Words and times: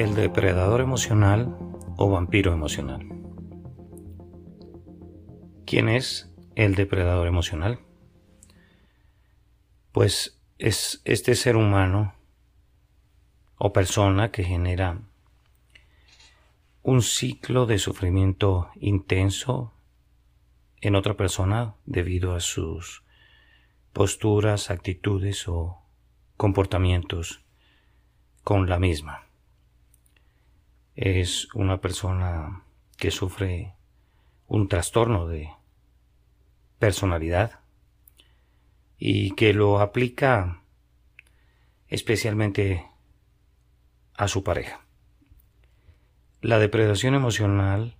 el 0.00 0.14
depredador 0.14 0.80
emocional 0.80 1.54
o 1.98 2.08
vampiro 2.08 2.54
emocional. 2.54 3.06
¿Quién 5.66 5.90
es 5.90 6.32
el 6.54 6.74
depredador 6.74 7.28
emocional? 7.28 7.80
Pues 9.92 10.40
es 10.56 11.02
este 11.04 11.34
ser 11.34 11.54
humano 11.54 12.14
o 13.58 13.74
persona 13.74 14.30
que 14.30 14.42
genera 14.42 15.02
un 16.82 17.02
ciclo 17.02 17.66
de 17.66 17.78
sufrimiento 17.78 18.70
intenso 18.76 19.74
en 20.80 20.94
otra 20.94 21.18
persona 21.18 21.74
debido 21.84 22.34
a 22.34 22.40
sus 22.40 23.04
posturas, 23.92 24.70
actitudes 24.70 25.46
o 25.46 25.82
comportamientos 26.38 27.44
con 28.42 28.66
la 28.66 28.78
misma 28.78 29.29
es 31.00 31.48
una 31.54 31.80
persona 31.80 32.62
que 32.98 33.10
sufre 33.10 33.72
un 34.48 34.68
trastorno 34.68 35.26
de 35.26 35.48
personalidad 36.78 37.60
y 38.98 39.30
que 39.30 39.54
lo 39.54 39.80
aplica 39.80 40.60
especialmente 41.88 42.84
a 44.14 44.28
su 44.28 44.44
pareja. 44.44 44.84
La 46.42 46.58
depredación 46.58 47.14
emocional 47.14 47.96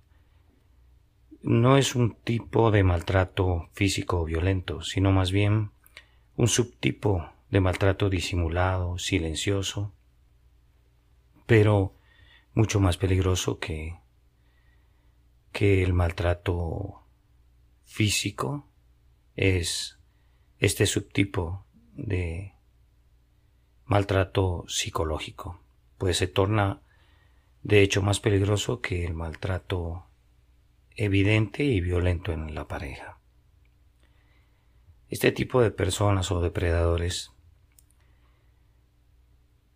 no 1.41 1.77
es 1.77 1.95
un 1.95 2.13
tipo 2.13 2.69
de 2.69 2.83
maltrato 2.83 3.67
físico 3.73 4.23
violento, 4.25 4.83
sino 4.83 5.11
más 5.11 5.31
bien 5.31 5.71
un 6.35 6.47
subtipo 6.47 7.31
de 7.49 7.61
maltrato 7.61 8.11
disimulado, 8.11 8.99
silencioso, 8.99 9.91
pero 11.47 11.95
mucho 12.53 12.79
más 12.79 12.97
peligroso 12.97 13.59
que, 13.59 13.99
que 15.51 15.83
el 15.83 15.93
maltrato 15.93 17.03
físico 17.83 18.67
es 19.35 19.99
este 20.59 20.85
subtipo 20.85 21.65
de 21.93 22.53
maltrato 23.85 24.65
psicológico, 24.67 25.61
pues 25.97 26.17
se 26.17 26.27
torna 26.27 26.81
de 27.63 27.81
hecho 27.81 28.01
más 28.01 28.19
peligroso 28.19 28.81
que 28.81 29.05
el 29.05 29.13
maltrato 29.13 30.05
evidente 30.95 31.63
y 31.63 31.81
violento 31.81 32.31
en 32.31 32.53
la 32.53 32.67
pareja. 32.67 33.19
Este 35.09 35.31
tipo 35.31 35.61
de 35.61 35.71
personas 35.71 36.31
o 36.31 36.41
depredadores, 36.41 37.31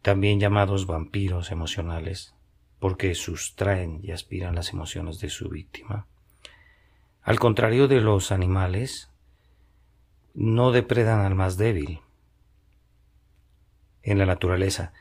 también 0.01 0.39
llamados 0.39 0.87
vampiros 0.87 1.51
emocionales, 1.51 2.34
porque 2.79 3.15
sustraen 3.15 3.99
y 4.03 4.11
aspiran 4.11 4.55
las 4.55 4.71
emociones 4.71 5.19
de 5.19 5.29
su 5.29 5.49
víctima. 5.49 6.07
Al 7.21 7.39
contrario 7.39 7.87
de 7.87 8.01
los 8.01 8.31
animales, 8.31 9.09
no 10.33 10.71
depredan 10.71 11.21
al 11.21 11.33
más 11.33 11.57
débil 11.57 12.01
en 14.03 14.19
la 14.19 14.25
naturaleza, 14.25 14.93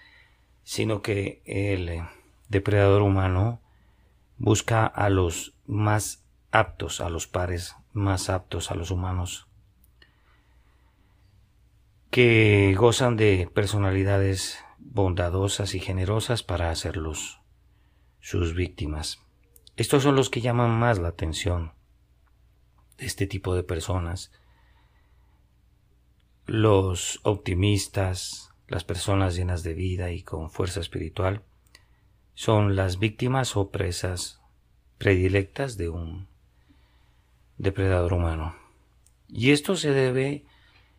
sino 0.63 1.03
que 1.03 1.43
el 1.45 2.03
depredador 2.49 3.03
humano 3.03 3.61
busca 4.39 4.87
a 4.87 5.11
los 5.11 5.55
más 5.67 6.25
aptos, 6.51 7.01
a 7.01 7.11
los 7.11 7.27
pares 7.27 7.77
más 7.93 8.31
aptos 8.31 8.71
a 8.71 8.75
los 8.75 8.91
humanos, 8.91 9.47
que 12.11 12.75
gozan 12.77 13.17
de 13.17 13.49
personalidades 13.53 14.59
bondadosas 14.79 15.75
y 15.75 15.81
generosas 15.81 16.43
para 16.43 16.71
hacerlos 16.71 17.41
sus 18.25 18.55
víctimas. 18.55 19.21
Estos 19.77 20.03
son 20.03 20.17
los 20.17 20.31
que 20.31 20.41
llaman 20.41 20.71
más 20.71 20.99
la 20.99 21.09
atención 21.09 21.75
de 22.97 23.05
este 23.05 23.27
tipo 23.27 23.55
de 23.55 23.65
personas. 23.65 24.33
Los 26.47 27.21
optimistas, 27.23 28.51
las 28.67 28.83
personas 28.83 29.37
llenas 29.37 29.63
de 29.63 29.75
vida 29.75 30.11
y 30.11 30.23
con 30.23 30.51
fuerza 30.51 30.81
espiritual, 30.81 31.43
son 32.33 32.77
las 32.77 32.99
víctimas 32.99 33.59
o 33.59 33.71
presas 33.71 34.41
predilectas 34.97 35.77
de 35.77 35.91
un 35.91 36.27
depredador 37.59 38.15
humano. 38.15 38.57
Y 39.29 39.51
esto 39.51 39.77
se 39.77 39.91
debe, 39.91 40.47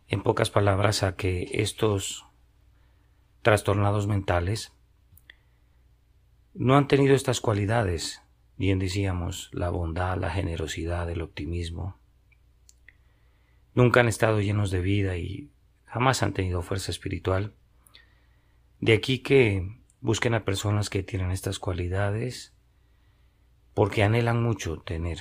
en 0.06 0.22
pocas 0.22 0.50
palabras, 0.50 1.02
a 1.02 1.16
que 1.16 1.50
estos 1.54 2.24
trastornados 3.42 4.06
mentales 4.06 4.75
no 6.58 6.76
han 6.76 6.88
tenido 6.88 7.14
estas 7.14 7.40
cualidades, 7.42 8.22
bien 8.56 8.78
decíamos, 8.78 9.50
la 9.52 9.68
bondad, 9.68 10.16
la 10.16 10.30
generosidad, 10.30 11.08
el 11.10 11.20
optimismo. 11.20 11.98
Nunca 13.74 14.00
han 14.00 14.08
estado 14.08 14.40
llenos 14.40 14.70
de 14.70 14.80
vida 14.80 15.18
y 15.18 15.50
jamás 15.84 16.22
han 16.22 16.32
tenido 16.32 16.62
fuerza 16.62 16.90
espiritual. 16.90 17.52
De 18.80 18.94
aquí 18.94 19.18
que 19.18 19.80
busquen 20.00 20.32
a 20.32 20.44
personas 20.44 20.88
que 20.88 21.02
tienen 21.02 21.30
estas 21.30 21.58
cualidades 21.58 22.54
porque 23.74 24.02
anhelan 24.02 24.42
mucho 24.42 24.78
tener 24.78 25.18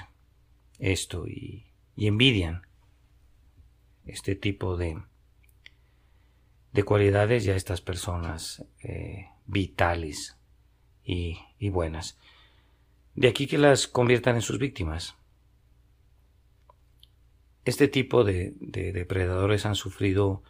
esto 0.79 1.28
y, 1.28 1.66
envidian 1.97 2.62
este 4.06 4.35
tipo 4.35 4.78
de, 4.78 5.02
de 6.72 6.84
cualidades 6.84 7.44
ya 7.44 7.56
estas 7.56 7.81
personas 7.81 8.63
eh, 8.84 9.28
vitales 9.47 10.34
y, 11.05 11.69
buenas. 11.69 12.17
De 13.13 13.27
aquí 13.27 13.47
que 13.47 13.57
las 13.57 13.88
conviertan 13.88 14.35
en 14.35 14.41
sus 14.41 14.59
víctimas. 14.59 15.16
Este 17.63 17.88
tipo 17.88 18.23
de, 18.23 18.53
de, 18.59 18.91
depredadores 18.91 19.66
han 19.66 19.75
sufrido 19.75 20.43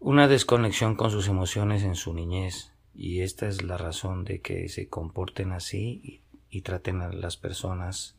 una 0.00 0.28
desconexión 0.28 0.96
con 0.96 1.10
sus 1.10 1.28
emociones 1.28 1.82
en 1.82 1.94
su 1.94 2.14
niñez 2.14 2.72
y 2.94 3.20
esta 3.20 3.46
es 3.46 3.62
la 3.62 3.78
razón 3.78 4.24
de 4.24 4.40
que 4.40 4.68
se 4.68 4.88
comporten 4.88 5.52
así 5.52 6.22
y, 6.50 6.62
traten 6.62 7.00
a 7.00 7.12
las 7.12 7.36
personas 7.36 8.16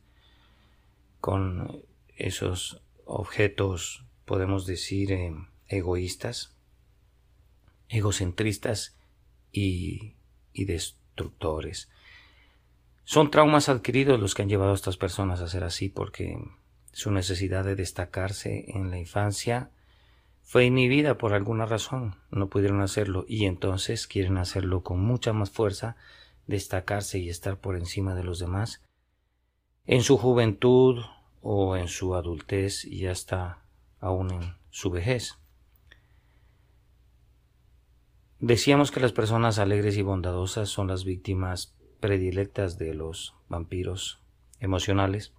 con 1.20 1.84
esos 2.16 2.80
objetos, 3.04 4.06
podemos 4.24 4.64
decir, 4.64 5.12
eh, 5.12 5.34
egoístas, 5.68 6.54
egocentristas 7.88 8.96
y 9.52 10.14
destructores. 10.64 11.88
Son 13.04 13.30
traumas 13.30 13.68
adquiridos 13.68 14.20
los 14.20 14.34
que 14.34 14.42
han 14.42 14.48
llevado 14.48 14.72
a 14.72 14.74
estas 14.74 14.96
personas 14.96 15.40
a 15.40 15.48
ser 15.48 15.64
así 15.64 15.88
porque 15.88 16.38
su 16.92 17.10
necesidad 17.10 17.64
de 17.64 17.76
destacarse 17.76 18.66
en 18.68 18.90
la 18.90 18.98
infancia 18.98 19.70
fue 20.42 20.64
inhibida 20.64 21.18
por 21.18 21.32
alguna 21.32 21.66
razón, 21.66 22.16
no 22.30 22.48
pudieron 22.48 22.80
hacerlo 22.80 23.24
y 23.28 23.46
entonces 23.46 24.06
quieren 24.06 24.38
hacerlo 24.38 24.82
con 24.82 25.00
mucha 25.00 25.32
más 25.32 25.50
fuerza, 25.50 25.96
destacarse 26.46 27.18
y 27.18 27.28
estar 27.28 27.58
por 27.58 27.76
encima 27.76 28.14
de 28.14 28.24
los 28.24 28.38
demás 28.38 28.80
en 29.90 30.04
su 30.04 30.18
juventud 30.18 31.02
o 31.42 31.76
en 31.76 31.88
su 31.88 32.14
adultez 32.14 32.84
y 32.84 33.08
hasta 33.08 33.64
aún 33.98 34.30
en 34.30 34.54
su 34.70 34.88
vejez. 34.90 35.39
Decíamos 38.40 38.90
que 38.90 39.00
las 39.00 39.12
personas 39.12 39.58
alegres 39.58 39.98
y 39.98 40.02
bondadosas 40.02 40.70
son 40.70 40.88
las 40.88 41.04
víctimas 41.04 41.74
predilectas 42.00 42.78
de 42.78 42.94
los 42.94 43.34
vampiros 43.50 44.22
emocionales 44.60 45.34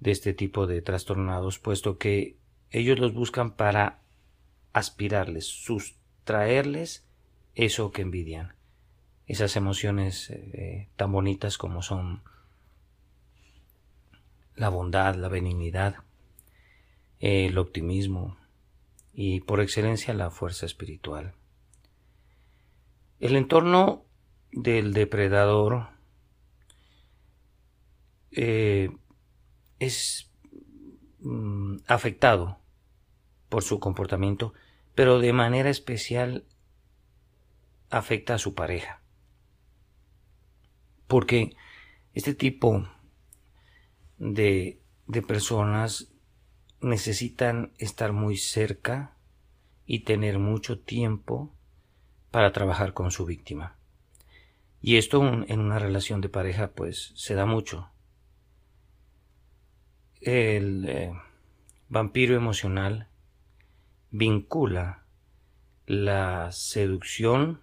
de 0.00 0.10
este 0.10 0.32
tipo 0.32 0.66
de 0.66 0.80
trastornados, 0.80 1.58
puesto 1.58 1.98
que 1.98 2.38
ellos 2.70 2.98
los 2.98 3.12
buscan 3.12 3.50
para 3.50 4.00
aspirarles, 4.72 5.44
sustraerles 5.44 7.06
eso 7.54 7.92
que 7.92 8.00
envidian, 8.00 8.54
esas 9.26 9.54
emociones 9.54 10.30
eh, 10.30 10.88
tan 10.96 11.12
bonitas 11.12 11.58
como 11.58 11.82
son 11.82 12.22
la 14.56 14.70
bondad, 14.70 15.16
la 15.16 15.28
benignidad, 15.28 15.96
el 17.20 17.58
optimismo 17.58 18.38
y 19.12 19.40
por 19.40 19.60
excelencia 19.60 20.14
la 20.14 20.30
fuerza 20.30 20.64
espiritual. 20.64 21.34
El 23.20 23.36
entorno 23.36 24.04
del 24.52 24.92
depredador 24.92 25.88
eh, 28.32 28.90
es 29.78 30.30
mm, 31.20 31.76
afectado 31.86 32.58
por 33.48 33.62
su 33.62 33.78
comportamiento, 33.78 34.52
pero 34.94 35.20
de 35.20 35.32
manera 35.32 35.70
especial 35.70 36.44
afecta 37.90 38.34
a 38.34 38.38
su 38.38 38.54
pareja. 38.54 39.00
Porque 41.06 41.54
este 42.14 42.34
tipo 42.34 42.88
de, 44.18 44.80
de 45.06 45.22
personas 45.22 46.12
necesitan 46.80 47.72
estar 47.78 48.12
muy 48.12 48.36
cerca 48.36 49.16
y 49.86 50.00
tener 50.00 50.38
mucho 50.38 50.80
tiempo 50.80 51.54
para 52.34 52.50
trabajar 52.50 52.94
con 52.94 53.12
su 53.12 53.26
víctima. 53.26 53.76
Y 54.82 54.96
esto 54.96 55.22
en 55.22 55.60
una 55.60 55.78
relación 55.78 56.20
de 56.20 56.28
pareja 56.28 56.72
pues 56.72 57.12
se 57.14 57.36
da 57.36 57.46
mucho. 57.46 57.90
El 60.20 60.84
eh, 60.88 61.12
vampiro 61.88 62.34
emocional 62.34 63.06
vincula 64.10 65.04
la 65.86 66.50
seducción 66.50 67.60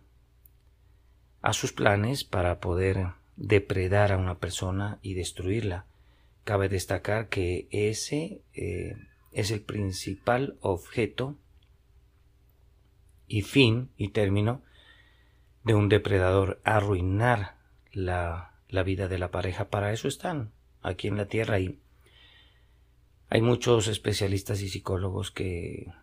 a 1.41 1.51
sus 1.51 1.73
planes 1.73 2.23
para 2.23 2.62
poder 2.62 3.07
depredar 3.35 4.13
a 4.13 4.18
una 4.18 4.35
persona 4.35 5.00
y 5.01 5.15
destruirla. 5.15 5.83
Cabe 6.45 6.69
destacar 6.69 7.27
que 7.27 7.68
ese 7.71 8.39
eh, 8.53 8.95
es 9.33 9.51
el 9.51 9.59
principal 9.63 10.56
objeto 10.62 11.35
y 13.31 13.44
fin 13.44 13.89
y 13.95 14.10
término 14.10 14.62
de 15.63 15.74
un 15.74 15.88
depredador, 15.88 16.60
arruinar 16.66 17.56
la, 17.94 18.56
la 18.68 18.83
vida 18.83 19.07
de 19.07 19.19
la 19.19 19.31
pareja. 19.31 19.69
Para 19.69 19.94
eso 19.94 20.10
están 20.10 20.51
aquí 20.81 21.07
en 21.07 21.16
la 21.16 21.28
Tierra 21.28 21.60
y 21.60 21.80
hay 23.30 23.42
muchos 23.42 23.88
especialistas 23.88 24.62
y 24.62 24.68
psicólogos 24.68 25.31
que 25.31 25.94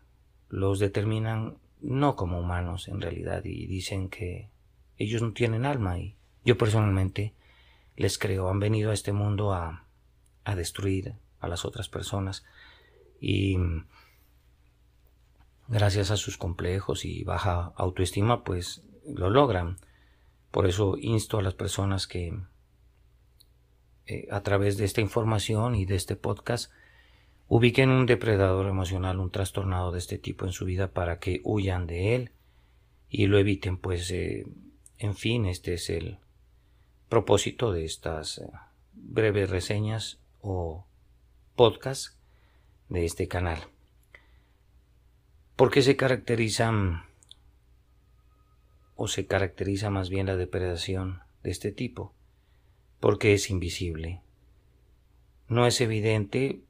los 0.48 0.78
determinan 0.78 1.58
no 1.82 2.16
como 2.16 2.40
humanos 2.40 2.88
en 2.88 3.02
realidad 3.02 3.44
y 3.44 3.66
dicen 3.66 4.08
que 4.08 4.48
ellos 4.96 5.20
no 5.20 5.32
tienen 5.32 5.66
alma 5.66 5.98
y 5.98 6.16
yo 6.46 6.56
personalmente 6.56 7.34
les 7.94 8.16
creo, 8.16 8.48
han 8.48 8.58
venido 8.58 8.90
a 8.90 8.94
este 8.94 9.12
mundo 9.12 9.52
a, 9.52 9.84
a 10.44 10.56
destruir 10.56 11.12
a 11.40 11.48
las 11.48 11.66
otras 11.66 11.90
personas 11.90 12.44
y 13.20 13.58
gracias 15.68 16.10
a 16.10 16.16
sus 16.16 16.36
complejos 16.36 17.04
y 17.04 17.24
baja 17.24 17.72
autoestima 17.76 18.44
pues 18.44 18.82
lo 19.06 19.30
logran. 19.30 19.78
Por 20.50 20.66
eso 20.66 20.96
insto 20.98 21.38
a 21.38 21.42
las 21.42 21.54
personas 21.54 22.06
que 22.06 22.38
eh, 24.06 24.26
a 24.30 24.42
través 24.42 24.78
de 24.78 24.86
esta 24.86 25.00
información 25.00 25.74
y 25.74 25.84
de 25.84 25.94
este 25.94 26.16
podcast 26.16 26.72
ubiquen 27.48 27.90
un 27.90 28.06
depredador 28.06 28.66
emocional, 28.66 29.20
un 29.20 29.30
trastornado 29.30 29.92
de 29.92 29.98
este 29.98 30.18
tipo 30.18 30.46
en 30.46 30.52
su 30.52 30.64
vida 30.64 30.88
para 30.88 31.18
que 31.18 31.40
huyan 31.44 31.86
de 31.86 32.14
él 32.14 32.30
y 33.10 33.26
lo 33.26 33.38
eviten. 33.38 33.76
Pues, 33.76 34.10
eh, 34.10 34.46
en 34.98 35.14
fin, 35.14 35.46
este 35.46 35.74
es 35.74 35.90
el 35.90 36.18
propósito 37.08 37.72
de 37.72 37.84
estas 37.84 38.38
eh, 38.38 38.50
breves 38.92 39.50
reseñas 39.50 40.18
o 40.40 40.86
podcast 41.56 42.16
de 42.88 43.04
este 43.04 43.28
canal. 43.28 43.68
¿Por 45.58 45.72
qué 45.72 45.82
se 45.82 45.96
caracterizan 45.96 47.02
o 48.94 49.08
se 49.08 49.26
caracteriza 49.26 49.90
más 49.90 50.08
bien 50.08 50.26
la 50.26 50.36
depredación 50.36 51.20
de 51.42 51.50
este 51.50 51.72
tipo? 51.72 52.14
Porque 53.00 53.34
es 53.34 53.50
invisible. 53.50 54.22
No 55.48 55.66
es 55.66 55.80
evidente 55.80 56.62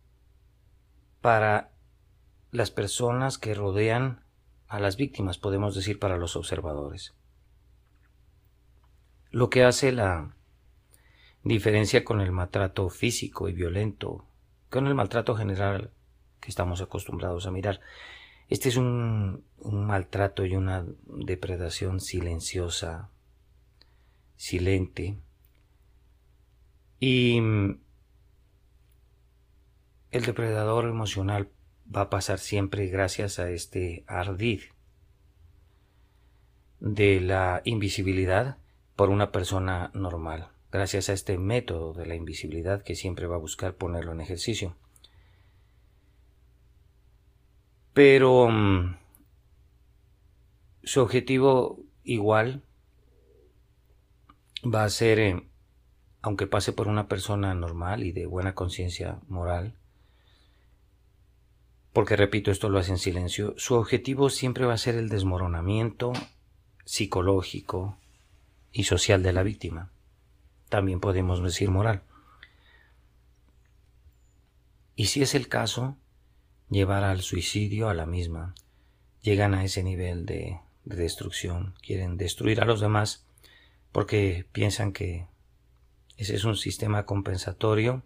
para 1.20 1.70
las 2.50 2.70
personas 2.70 3.36
que 3.36 3.52
rodean 3.52 4.24
a 4.68 4.80
las 4.80 4.96
víctimas, 4.96 5.36
podemos 5.36 5.74
decir 5.74 5.98
para 5.98 6.16
los 6.16 6.34
observadores. 6.34 7.12
Lo 9.30 9.50
que 9.50 9.64
hace 9.64 9.92
la 9.92 10.34
diferencia 11.44 12.06
con 12.06 12.22
el 12.22 12.32
maltrato 12.32 12.88
físico 12.88 13.50
y 13.50 13.52
violento, 13.52 14.24
con 14.70 14.86
el 14.86 14.94
maltrato 14.94 15.36
general 15.36 15.90
que 16.40 16.48
estamos 16.48 16.80
acostumbrados 16.80 17.46
a 17.46 17.50
mirar, 17.50 17.82
este 18.48 18.70
es 18.70 18.76
un, 18.76 19.44
maltrato 19.62 20.46
y 20.46 20.56
una 20.56 20.86
depredación 21.06 22.00
silenciosa, 22.00 23.10
silente. 24.36 25.18
Y 27.00 27.40
mm, 27.40 27.80
el 30.10 30.24
depredador 30.24 30.86
emocional 30.86 31.50
va 31.94 32.02
a 32.02 32.10
pasar 32.10 32.38
siempre 32.38 32.86
gracias 32.86 33.38
a 33.38 33.50
este 33.50 34.04
ardid 34.06 34.60
de 36.80 37.20
la 37.20 37.60
invisibilidad 37.64 38.58
por 38.96 39.10
una 39.10 39.30
persona 39.30 39.90
normal, 39.94 40.48
gracias 40.72 41.08
a 41.08 41.12
este 41.12 41.38
método 41.38 41.92
de 41.92 42.06
la 42.06 42.14
invisibilidad 42.14 42.82
que 42.82 42.94
siempre 42.94 43.26
va 43.26 43.36
a 43.36 43.40
buscar 43.40 43.74
ponerlo 43.74 44.12
en 44.12 44.20
ejercicio. 44.20 44.74
Pero 47.98 48.48
mm, 48.48 48.96
su 50.84 51.00
objetivo 51.00 51.80
igual 52.04 52.62
va 54.64 54.84
a 54.84 54.88
ser, 54.88 55.18
eh, 55.18 55.42
aunque 56.22 56.46
pase 56.46 56.72
por 56.72 56.86
una 56.86 57.08
persona 57.08 57.56
normal 57.56 58.04
y 58.04 58.12
de 58.12 58.26
buena 58.26 58.54
conciencia 58.54 59.18
moral, 59.26 59.74
porque 61.92 62.14
repito, 62.14 62.52
esto 62.52 62.68
lo 62.68 62.78
hace 62.78 62.92
en 62.92 62.98
silencio, 62.98 63.54
su 63.56 63.74
objetivo 63.74 64.30
siempre 64.30 64.64
va 64.64 64.74
a 64.74 64.78
ser 64.78 64.94
el 64.94 65.08
desmoronamiento 65.08 66.12
psicológico 66.84 67.98
y 68.70 68.84
social 68.84 69.24
de 69.24 69.32
la 69.32 69.42
víctima. 69.42 69.90
También 70.68 71.00
podemos 71.00 71.42
decir 71.42 71.68
moral. 71.68 72.04
Y 74.94 75.06
si 75.06 75.20
es 75.20 75.34
el 75.34 75.48
caso, 75.48 75.96
llevar 76.70 77.04
al 77.04 77.20
suicidio 77.22 77.88
a 77.88 77.94
la 77.94 78.06
misma. 78.06 78.54
Llegan 79.22 79.54
a 79.54 79.64
ese 79.64 79.82
nivel 79.82 80.26
de, 80.26 80.60
destrucción, 80.84 81.74
quieren 81.82 82.16
destruir 82.16 82.60
a 82.60 82.64
los 82.64 82.80
demás 82.80 83.26
porque 83.92 84.46
piensan 84.52 84.92
que 84.92 85.26
ese 86.16 86.34
es 86.34 86.44
un 86.44 86.56
sistema 86.56 87.04
compensatorio 87.04 88.02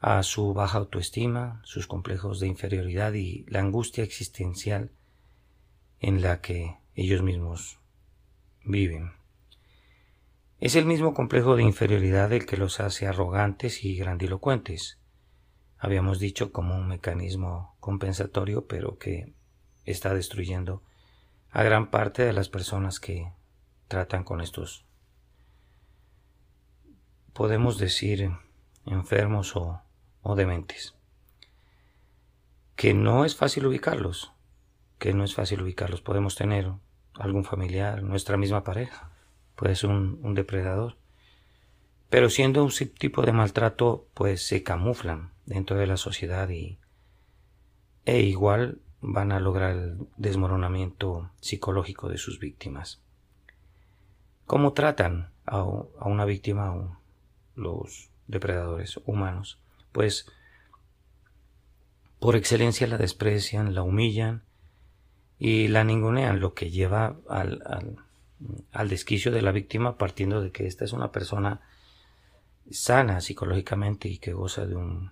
a 0.00 0.22
su 0.22 0.54
baja 0.54 0.78
autoestima, 0.78 1.60
sus 1.64 1.86
complejos 1.86 2.40
de 2.40 2.48
inferioridad 2.48 3.12
y 3.14 3.44
la 3.48 3.60
angustia 3.60 4.04
existencial 4.04 4.90
en 6.00 6.20
la 6.20 6.40
que 6.40 6.76
ellos 6.94 7.22
mismos 7.22 7.78
viven. 8.64 9.12
Es 10.58 10.74
el 10.74 10.86
mismo 10.86 11.14
complejo 11.14 11.56
de 11.56 11.62
inferioridad 11.62 12.32
el 12.32 12.46
que 12.46 12.56
los 12.56 12.80
hace 12.80 13.06
arrogantes 13.06 13.84
y 13.84 13.96
grandilocuentes, 13.96 14.98
habíamos 15.78 16.18
dicho 16.18 16.52
como 16.52 16.76
un 16.76 16.88
mecanismo 16.88 17.76
compensatorio, 17.80 18.66
pero 18.66 18.98
que 18.98 19.32
está 19.84 20.14
destruyendo 20.14 20.82
a 21.50 21.62
gran 21.62 21.90
parte 21.90 22.24
de 22.24 22.32
las 22.32 22.48
personas 22.48 23.00
que 23.00 23.32
tratan 23.88 24.24
con 24.24 24.40
estos, 24.40 24.84
podemos 27.32 27.78
decir, 27.78 28.30
enfermos 28.86 29.56
o, 29.56 29.80
o 30.22 30.34
dementes. 30.34 30.94
Que 32.74 32.94
no 32.94 33.24
es 33.24 33.36
fácil 33.36 33.66
ubicarlos, 33.66 34.32
que 34.98 35.14
no 35.14 35.24
es 35.24 35.34
fácil 35.34 35.62
ubicarlos. 35.62 36.02
Podemos 36.02 36.34
tener 36.34 36.72
algún 37.14 37.44
familiar, 37.44 38.02
nuestra 38.02 38.36
misma 38.36 38.64
pareja, 38.64 39.10
puede 39.54 39.76
ser 39.76 39.90
un, 39.90 40.20
un 40.22 40.34
depredador. 40.34 40.96
Pero 42.10 42.28
siendo 42.28 42.64
un 42.64 42.70
tipo 42.98 43.22
de 43.22 43.32
maltrato, 43.32 44.06
pues 44.14 44.46
se 44.46 44.62
camuflan 44.62 45.35
dentro 45.46 45.76
de 45.76 45.86
la 45.86 45.96
sociedad 45.96 46.48
y 46.50 46.78
e 48.04 48.20
igual 48.20 48.78
van 49.00 49.32
a 49.32 49.40
lograr 49.40 49.72
el 49.72 49.98
desmoronamiento 50.16 51.30
psicológico 51.40 52.08
de 52.08 52.18
sus 52.18 52.38
víctimas. 52.38 53.00
¿Cómo 54.46 54.72
tratan 54.72 55.30
a, 55.44 55.62
una 55.62 56.24
víctima 56.24 56.98
los 57.54 58.10
depredadores 58.26 58.98
humanos? 59.04 59.58
Pues 59.92 60.26
por 62.20 62.36
excelencia 62.36 62.86
la 62.86 62.96
desprecian, 62.96 63.74
la 63.74 63.82
humillan 63.82 64.42
y 65.38 65.68
la 65.68 65.84
ningunean, 65.84 66.40
lo 66.40 66.54
que 66.54 66.70
lleva 66.70 67.16
al, 67.28 67.62
al, 67.66 67.96
al 68.72 68.88
desquicio 68.88 69.32
de 69.32 69.42
la 69.42 69.52
víctima 69.52 69.98
partiendo 69.98 70.40
de 70.40 70.52
que 70.52 70.66
esta 70.66 70.84
es 70.84 70.92
una 70.92 71.12
persona 71.12 71.60
sana 72.70 73.20
psicológicamente 73.20 74.08
y 74.08 74.18
que 74.18 74.32
goza 74.32 74.66
de 74.66 74.76
un 74.76 75.10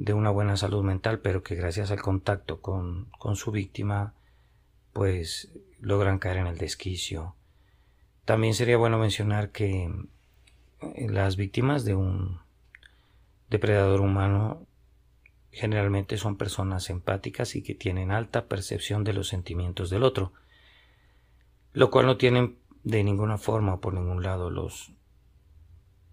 de 0.00 0.14
una 0.14 0.30
buena 0.30 0.56
salud 0.56 0.82
mental, 0.82 1.18
pero 1.18 1.42
que 1.42 1.54
gracias 1.54 1.90
al 1.90 2.00
contacto 2.00 2.62
con, 2.62 3.10
con 3.18 3.36
su 3.36 3.50
víctima, 3.50 4.14
pues 4.94 5.52
logran 5.78 6.18
caer 6.18 6.38
en 6.38 6.46
el 6.46 6.56
desquicio. 6.56 7.34
También 8.24 8.54
sería 8.54 8.78
bueno 8.78 8.96
mencionar 8.96 9.50
que 9.50 9.92
eh, 10.80 11.10
las 11.10 11.36
víctimas 11.36 11.84
de 11.84 11.96
un 11.96 12.40
depredador 13.50 14.00
humano 14.00 14.66
generalmente 15.52 16.16
son 16.16 16.38
personas 16.38 16.88
empáticas 16.88 17.54
y 17.54 17.62
que 17.62 17.74
tienen 17.74 18.10
alta 18.10 18.46
percepción 18.46 19.04
de 19.04 19.12
los 19.12 19.28
sentimientos 19.28 19.90
del 19.90 20.02
otro, 20.02 20.32
lo 21.74 21.90
cual 21.90 22.06
no 22.06 22.16
tienen 22.16 22.56
de 22.84 23.04
ninguna 23.04 23.36
forma 23.36 23.74
o 23.74 23.80
por 23.82 23.92
ningún 23.92 24.22
lado 24.22 24.48
los 24.48 24.92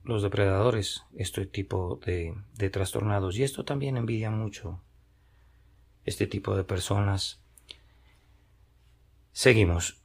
los 0.07 0.23
depredadores, 0.23 1.03
este 1.15 1.45
tipo 1.45 1.99
de, 2.05 2.33
de 2.55 2.69
trastornados. 2.69 3.37
Y 3.37 3.43
esto 3.43 3.65
también 3.65 3.97
envidia 3.97 4.31
mucho 4.31 4.81
este 6.05 6.25
tipo 6.25 6.55
de 6.55 6.63
personas. 6.63 7.41
Seguimos. 9.33 10.01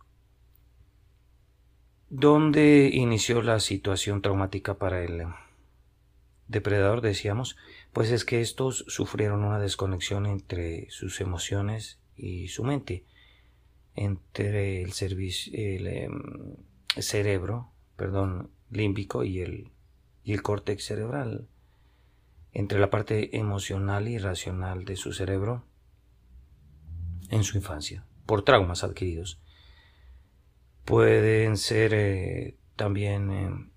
¿Dónde 2.11 2.91
inició 2.93 3.41
la 3.41 3.61
situación 3.61 4.21
traumática 4.21 4.75
para 4.75 5.03
el 5.03 5.25
depredador? 6.49 7.01
Decíamos, 7.01 7.57
pues 7.93 8.11
es 8.11 8.25
que 8.25 8.43
estos 8.43 8.85
sufrieron 8.89 9.45
una 9.45 9.59
desconexión 9.61 10.27
entre 10.27 10.91
sus 10.91 11.21
emociones 11.21 12.01
y 12.17 12.49
su 12.49 12.65
mente, 12.65 13.07
entre 13.95 14.83
el, 14.83 14.93
el 15.53 15.87
em, 15.87 16.57
cerebro, 16.99 17.71
perdón, 17.97 18.51
límbico 18.71 19.25
y 19.25 19.41
el, 19.41 19.71
y 20.25 20.33
el 20.33 20.43
córtex 20.43 20.85
cerebral, 20.85 21.49
entre 22.53 22.79
la 22.79 22.91
parte 22.91 23.37
emocional 23.37 24.09
y 24.09 24.19
racional 24.19 24.85
de 24.85 24.97
su 24.97 25.13
cerebro 25.13 25.65
en 27.31 27.45
su 27.45 27.57
infancia, 27.57 28.05
por 28.27 28.45
traumas 28.45 28.85
adquiridos. 28.85 29.41
Pueden 30.85 31.57
ser 31.57 31.95
eh, 31.95 32.57
también 32.77 33.31
eh, 33.31 33.71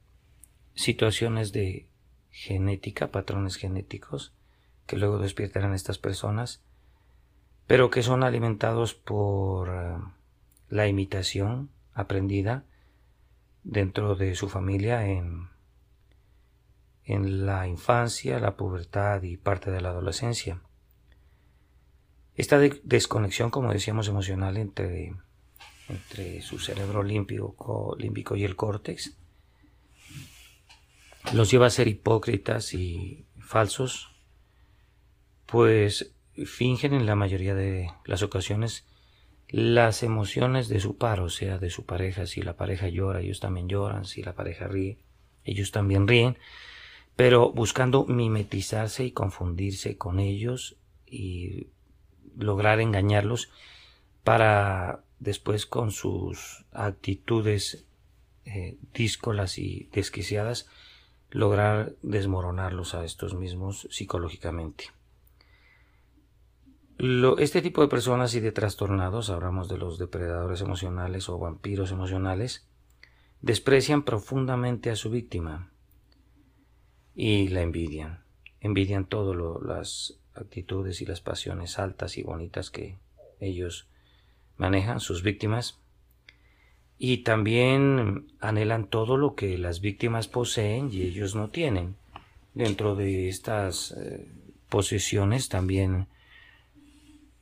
situaciones 0.74 1.54
de 1.54 1.88
genética, 2.32 3.12
patrones 3.12 3.56
genéticos, 3.56 4.34
que 4.86 4.98
luego 4.98 5.20
despiertan 5.20 5.72
a 5.72 5.76
estas 5.76 5.98
personas, 5.98 6.64
pero 7.66 7.90
que 7.90 8.04
son 8.04 8.24
alimentados 8.24 8.94
por 8.94 9.70
eh, 9.70 9.98
la 10.70 10.88
imitación 10.88 11.70
aprendida 11.94 12.66
dentro 13.64 14.16
de 14.16 14.36
su 14.36 14.50
familia 14.50 15.08
en, 15.08 15.48
en 17.06 17.46
la 17.46 17.68
infancia, 17.68 18.40
la 18.40 18.56
pubertad 18.56 19.22
y 19.24 19.38
parte 19.38 19.72
de 19.72 19.82
la 19.82 19.90
adolescencia. 19.90 20.62
Esta 22.36 22.60
desconexión, 22.60 23.50
como 23.50 23.72
decíamos, 23.72 24.08
emocional 24.08 24.58
entre 24.58 25.14
entre 25.90 26.42
su 26.42 26.60
cerebro 26.60 27.04
límbico, 27.04 27.96
y 28.36 28.44
el 28.44 28.56
córtex, 28.56 29.16
los 31.34 31.52
lleva 31.52 31.68
a 31.68 31.72
ser 31.72 31.88
hipócritas 31.88 32.74
y 32.74 33.26
falsos, 33.40 34.12
pues 35.46 36.14
fingen 36.46 36.94
en 36.94 37.06
la 37.06 37.16
mayoría 37.16 37.56
de 37.56 37.92
las 38.06 38.24
ocasiones 38.24 38.86
las 39.48 40.02
emociones 40.02 40.70
de 40.70 40.80
su 40.80 40.98
par, 40.98 41.20
o 41.20 41.30
sea, 41.30 41.60
de 41.60 41.70
su 41.70 41.86
pareja. 41.86 42.26
Si 42.26 42.42
la 42.42 42.58
pareja 42.58 42.90
llora, 42.90 43.22
ellos 43.22 43.40
también 43.40 43.70
lloran. 43.70 44.06
Si 44.06 44.24
la 44.24 44.34
pareja 44.34 44.68
ríe, 44.68 44.98
ellos 45.44 45.72
también 45.72 46.08
ríen. 46.08 46.38
Pero 47.16 47.52
buscando 47.52 48.06
mimetizarse 48.06 49.06
y 49.06 49.12
confundirse 49.12 49.98
con 49.98 50.20
ellos 50.20 50.76
y 51.06 51.68
lograr 52.38 52.80
engañarlos 52.80 53.50
para 54.24 55.04
después 55.20 55.66
con 55.66 55.92
sus 55.92 56.66
actitudes 56.72 57.86
eh, 58.46 58.78
díscolas 58.94 59.58
y 59.58 59.90
desquiciadas, 59.94 60.68
lograr 61.32 61.94
desmoronarlos 62.02 62.96
a 62.96 63.04
estos 63.06 63.34
mismos 63.34 63.88
psicológicamente. 63.92 64.92
este 67.40 67.62
tipo 67.62 67.82
de 67.82 67.88
personas 67.88 68.36
y 68.36 68.40
de 68.40 68.52
trastornados, 68.52 69.30
hablamos 69.30 69.68
de 69.68 69.78
los 69.78 69.98
depredadores 69.98 70.62
emocionales 70.62 71.28
o 71.30 71.40
vampiros 71.40 71.92
emocionales, 71.92 72.68
desprecian 73.42 74.04
profundamente 74.04 74.90
a 74.92 74.96
su 74.96 75.10
víctima 75.10 75.72
y 77.16 77.48
la 77.48 77.62
envidian. 77.62 78.20
Envidian 78.60 79.06
todas 79.06 79.38
las 79.66 80.20
actitudes 80.34 81.02
y 81.02 81.06
las 81.06 81.22
pasiones 81.22 81.80
altas 81.80 82.18
y 82.18 82.24
bonitas 82.24 82.70
que 82.70 82.98
ellos 83.40 83.88
manejan 84.58 85.00
sus 85.00 85.24
víctimas 85.24 85.80
y 86.98 87.18
también 87.18 88.28
anhelan 88.40 88.88
todo 88.88 89.18
lo 89.18 89.36
que 89.36 89.58
las 89.58 89.82
víctimas 89.82 90.28
poseen 90.28 90.90
y 90.92 91.02
ellos 91.04 91.36
no 91.36 91.50
tienen. 91.50 91.96
Dentro 92.54 92.96
de 92.96 93.28
estas 93.28 93.92
eh, 93.92 94.26
posesiones 94.70 95.50
también 95.50 96.08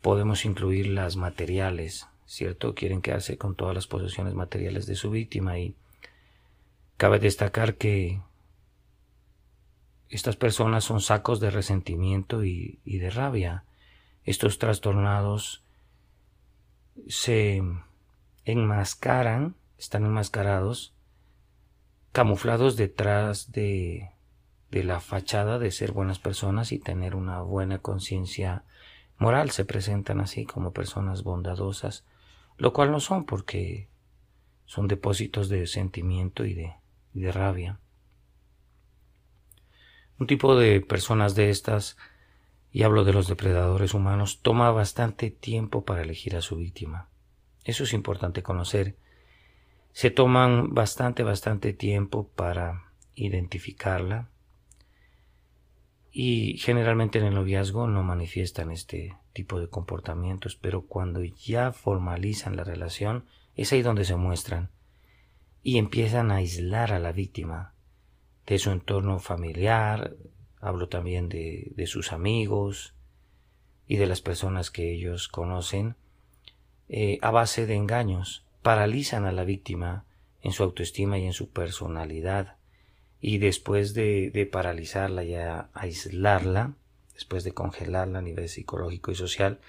podemos 0.02 0.44
incluir 0.46 0.88
las 0.88 1.16
materiales, 1.16 2.08
¿cierto? 2.26 2.74
Quieren 2.74 3.02
quedarse 3.02 3.38
con 3.38 3.56
todas 3.56 3.76
las 3.76 3.88
posesiones 3.88 4.34
materiales 4.34 4.88
de 4.88 4.96
su 4.96 5.12
víctima 5.12 5.60
y 5.60 5.76
cabe 6.98 7.20
destacar 7.20 7.76
que 7.76 8.20
estas 10.16 10.36
personas 10.36 10.84
son 10.84 11.02
sacos 11.02 11.40
de 11.40 11.50
resentimiento 11.50 12.44
y 12.44 12.80
de 12.86 13.10
rabia. 13.10 13.64
Estos 14.24 14.60
trastornados 14.60 15.64
se 17.08 17.62
enmascaran, 18.46 19.56
están 19.78 20.06
enmascarados, 20.06 20.94
camuflados 22.12 22.78
detrás 22.78 23.52
de, 23.52 24.12
de 24.72 24.84
la 24.84 25.00
fachada 25.00 25.60
de 25.60 25.72
ser 25.72 25.92
buenas 25.92 26.20
personas 26.20 26.72
y 26.72 26.80
tener 26.80 27.16
una 27.16 27.42
buena 27.42 27.80
conciencia 27.80 28.64
moral. 29.18 29.52
Se 29.52 29.66
presentan 29.66 30.20
así 30.20 30.46
como 30.46 30.74
personas 30.74 31.24
bondadosas, 31.24 32.06
lo 32.58 32.74
cual 32.74 32.92
no 32.92 33.00
son 33.00 33.26
porque 33.26 33.88
son 34.66 34.88
depósitos 34.88 35.50
de 35.50 35.68
sentimiento 35.68 36.46
y 36.46 36.54
de, 36.54 36.76
y 37.14 37.22
de 37.22 37.32
rabia. 37.32 37.80
Un 40.20 40.28
tipo 40.28 40.56
de 40.56 40.82
personas 40.82 41.36
de 41.36 41.50
estas 41.50 41.98
y 42.74 42.82
hablo 42.82 43.04
de 43.04 43.14
los 43.14 43.28
depredadores 43.28 43.94
humanos, 43.94 44.42
toma 44.42 44.72
bastante 44.72 45.30
tiempo 45.30 45.86
para 45.86 46.02
elegir 46.02 46.36
a 46.36 46.42
su 46.42 46.56
víctima. 46.56 47.08
Eso 47.64 47.84
es 47.84 47.94
importante 47.94 48.42
conocer. 48.42 48.96
Se 49.92 50.10
toman 50.10 50.74
bastante, 50.74 51.22
bastante 51.22 51.72
tiempo 51.74 52.28
para 52.36 52.86
identificarla 53.14 54.28
y 56.12 56.58
generalmente 56.58 57.20
en 57.20 57.26
el 57.26 57.36
noviazgo 57.36 57.88
no 57.88 58.02
manifiestan 58.02 58.72
este 58.72 59.16
tipo 59.34 59.60
de 59.60 59.70
comportamientos, 59.70 60.56
pero 60.56 60.82
cuando 60.82 61.24
ya 61.24 61.72
formalizan 61.74 62.56
la 62.56 62.64
relación 62.64 63.26
es 63.56 63.72
ahí 63.72 63.84
donde 63.84 64.04
se 64.04 64.16
muestran 64.16 64.72
y 65.62 65.78
empiezan 65.78 66.32
a 66.32 66.38
aislar 66.38 66.92
a 66.92 67.00
la 67.00 67.12
víctima 67.12 67.74
de 68.46 68.60
su 68.60 68.72
entorno 68.72 69.20
familiar, 69.20 70.16
hablo 70.60 70.90
también 70.90 71.30
de, 71.30 71.86
sus 71.88 72.12
amigos 72.12 72.94
y 73.88 73.98
de 73.98 74.08
las 74.08 74.22
personas 74.22 74.72
que 74.72 74.92
ellos 74.92 75.28
conocen, 75.28 75.96
eh, 76.90 77.20
a 77.22 77.32
base 77.32 77.66
de 77.66 77.76
engaños, 77.76 78.46
paralizan 78.62 79.26
a 79.26 79.32
la 79.32 79.44
víctima 79.44 80.06
en 80.42 80.52
su 80.52 80.64
autoestima 80.64 81.18
y 81.18 81.26
en 81.26 81.34
su 81.34 81.50
personalidad, 81.50 82.58
y 83.22 83.38
después 83.38 83.94
de, 83.94 84.30
de 84.32 84.46
paralizarla 84.46 85.24
y 85.24 85.36
aislarla, 85.74 86.74
después 87.14 87.44
de 87.44 87.54
congelarla 87.54 88.20
a 88.20 88.22
nivel 88.22 88.50
psicológico 88.50 89.12
y 89.12 89.16
social, 89.16 89.60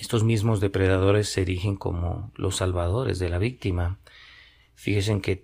estos 0.00 0.22
mismos 0.22 0.60
depredadores 0.60 1.28
se 1.28 1.42
erigen 1.42 1.76
como 1.76 2.30
los 2.36 2.56
salvadores 2.56 3.18
de 3.18 3.28
la 3.28 3.38
víctima. 3.38 3.98
Fíjense 4.78 5.20
qué, 5.20 5.42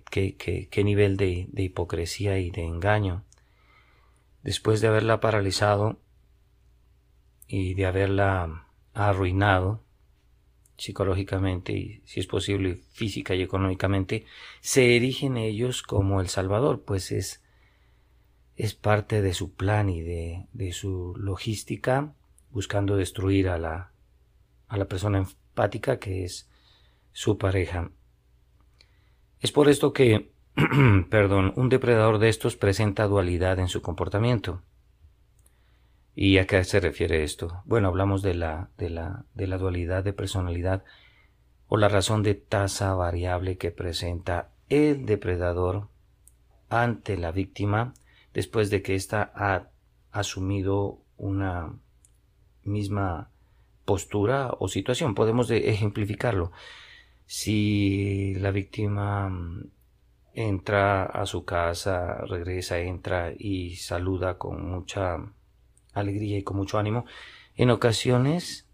qué, 0.71 0.83
nivel 0.85 1.17
de, 1.17 1.47
de, 1.49 1.63
hipocresía 1.63 2.39
y 2.39 2.51
de 2.51 2.63
engaño 2.63 3.25
después 4.43 4.79
de 4.79 4.87
haberla 4.87 5.19
paralizado 5.19 5.99
y 7.45 7.73
de 7.73 7.85
haberla 7.85 8.65
arruinado 8.93 9.83
psicológicamente 10.77 11.73
y 11.73 12.01
si 12.05 12.21
es 12.21 12.27
posible 12.27 12.75
física 12.93 13.35
y 13.35 13.41
económicamente, 13.41 14.25
se 14.61 14.95
erigen 14.95 15.35
ellos 15.35 15.83
como 15.83 16.21
el 16.21 16.29
Salvador, 16.29 16.83
pues 16.85 17.11
es, 17.11 17.43
es 18.55 18.73
parte 18.73 19.21
de 19.21 19.33
su 19.33 19.53
plan 19.53 19.89
y 19.89 19.99
de, 19.99 20.45
de 20.53 20.71
su 20.71 21.13
logística 21.17 22.13
buscando 22.51 22.95
destruir 22.95 23.49
a 23.49 23.57
la, 23.57 23.91
a 24.69 24.77
la 24.77 24.85
persona 24.85 25.17
empática 25.17 25.99
que 25.99 26.23
es 26.23 26.49
su 27.11 27.37
pareja. 27.37 27.91
Es 29.45 29.51
por 29.51 29.69
esto 29.69 29.93
que 29.93 30.31
perdón, 31.11 31.53
un 31.55 31.69
depredador 31.69 32.17
de 32.17 32.29
estos 32.29 32.55
presenta 32.55 33.05
dualidad 33.05 33.59
en 33.59 33.67
su 33.67 33.83
comportamiento. 33.83 34.63
¿Y 36.15 36.39
a 36.39 36.47
qué 36.47 36.63
se 36.63 36.79
refiere 36.79 37.23
esto? 37.23 37.61
Bueno, 37.63 37.89
hablamos 37.89 38.23
de 38.23 38.33
la, 38.33 38.69
de 38.79 38.89
la, 38.89 39.25
de 39.35 39.45
la 39.45 39.59
dualidad 39.59 40.03
de 40.03 40.13
personalidad 40.13 40.83
o 41.67 41.77
la 41.77 41.89
razón 41.89 42.23
de 42.23 42.33
tasa 42.33 42.95
variable 42.95 43.59
que 43.59 43.69
presenta 43.69 44.49
el 44.67 45.05
depredador 45.05 45.89
ante 46.69 47.15
la 47.15 47.31
víctima 47.31 47.93
después 48.33 48.71
de 48.71 48.81
que 48.81 48.95
ésta 48.95 49.31
ha 49.35 49.67
asumido 50.11 51.03
una 51.17 51.71
misma 52.63 53.29
postura 53.85 54.55
o 54.57 54.67
situación. 54.69 55.13
Podemos 55.13 55.51
ejemplificarlo. 55.51 56.51
Si 57.25 58.35
la 58.35 58.51
víctima 58.51 59.31
entra 60.33 61.05
a 61.05 61.25
su 61.25 61.45
casa, 61.45 62.17
regresa, 62.27 62.79
entra 62.79 63.33
y 63.37 63.77
saluda 63.77 64.37
con 64.37 64.69
mucha 64.69 65.17
alegría 65.93 66.37
y 66.37 66.43
con 66.43 66.57
mucho 66.57 66.77
ánimo. 66.77 67.05
En 67.55 67.71
ocasiones, 67.71 68.67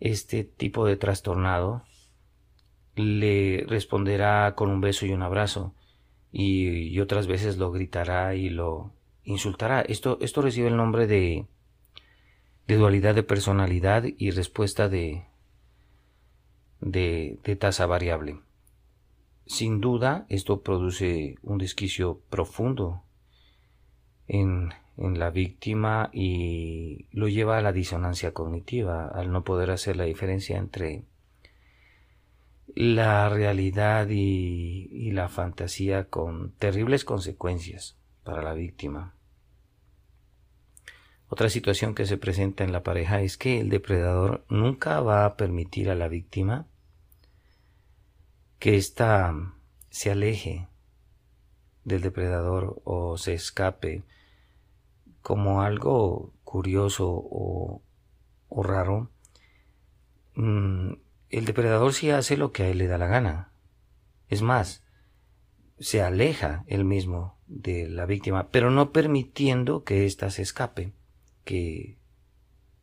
este 0.00 0.44
tipo 0.44 0.86
de 0.86 0.96
trastornado 0.96 1.84
le 2.96 3.64
responderá 3.68 4.54
con 4.56 4.70
un 4.70 4.80
beso 4.80 5.06
y 5.06 5.12
un 5.12 5.22
abrazo, 5.22 5.74
y, 6.32 6.98
otras 7.00 7.26
veces 7.26 7.56
lo 7.56 7.70
gritará 7.70 8.34
y 8.34 8.50
lo 8.50 8.92
insultará. 9.24 9.80
Esto, 9.82 10.18
esto 10.20 10.42
recibe 10.42 10.68
el 10.68 10.76
nombre 10.76 11.06
de 11.06 11.46
dualidad 12.66 13.14
de 13.14 13.22
personalidad 13.22 14.04
y 14.04 14.30
respuesta 14.32 14.88
de, 14.88 15.24
de, 16.80 17.38
tasa 17.58 17.86
variable. 17.86 18.40
Sin 19.46 19.80
duda, 19.80 20.26
esto 20.28 20.62
produce 20.62 21.36
un 21.42 21.58
desquicio 21.58 22.20
profundo 22.30 23.02
en, 24.26 24.70
en, 24.96 25.18
la 25.18 25.30
víctima 25.30 26.10
y 26.12 27.06
lo 27.12 27.28
lleva 27.28 27.58
a 27.58 27.62
la 27.62 27.72
disonancia 27.72 28.32
cognitiva, 28.32 29.06
al 29.06 29.30
no 29.30 29.44
poder 29.44 29.70
hacer 29.70 29.96
la 29.96 30.04
diferencia 30.04 30.58
entre 30.58 31.04
la 32.76 33.28
realidad 33.30 34.08
y, 34.10 35.10
la 35.12 35.28
fantasía 35.30 36.10
con 36.10 36.52
terribles 36.58 37.04
consecuencias 37.06 37.96
para 38.22 38.42
la 38.42 38.52
víctima. 38.52 39.15
Otra 41.28 41.50
situación 41.50 41.94
que 41.94 42.06
se 42.06 42.18
presenta 42.18 42.62
en 42.62 42.72
la 42.72 42.82
pareja 42.82 43.20
es 43.20 43.36
que 43.36 43.60
el 43.60 43.68
depredador 43.68 44.44
nunca 44.48 45.00
va 45.00 45.24
a 45.24 45.36
permitir 45.36 45.90
a 45.90 45.94
la 45.94 46.08
víctima 46.08 46.66
que 48.58 48.76
ésta 48.76 49.34
se 49.90 50.10
aleje 50.10 50.68
del 51.84 52.00
depredador 52.00 52.80
o 52.84 53.16
se 53.18 53.34
escape 53.34 54.02
como 55.22 55.62
algo 55.62 56.32
curioso 56.44 57.08
o, 57.08 57.82
raro. 58.50 59.10
Mm, 60.34 60.92
el 61.30 61.44
depredador 61.44 61.92
sí 61.92 62.10
hace 62.10 62.36
lo 62.36 62.52
que 62.52 62.62
a 62.62 62.68
él 62.68 62.78
le 62.78 62.86
da 62.86 62.98
la 62.98 63.06
gana. 63.08 63.50
Es 64.28 64.42
más, 64.42 64.84
se 65.78 66.02
aleja 66.02 66.64
él 66.66 66.84
mismo 66.84 67.36
de 67.46 67.88
la 67.88 68.06
víctima, 68.06 68.48
pero 68.50 68.70
no 68.70 68.92
permitiendo 68.92 69.84
que 69.84 70.06
ésta 70.06 70.30
se 70.30 70.42
escape, 70.42 70.92
que, 71.46 71.96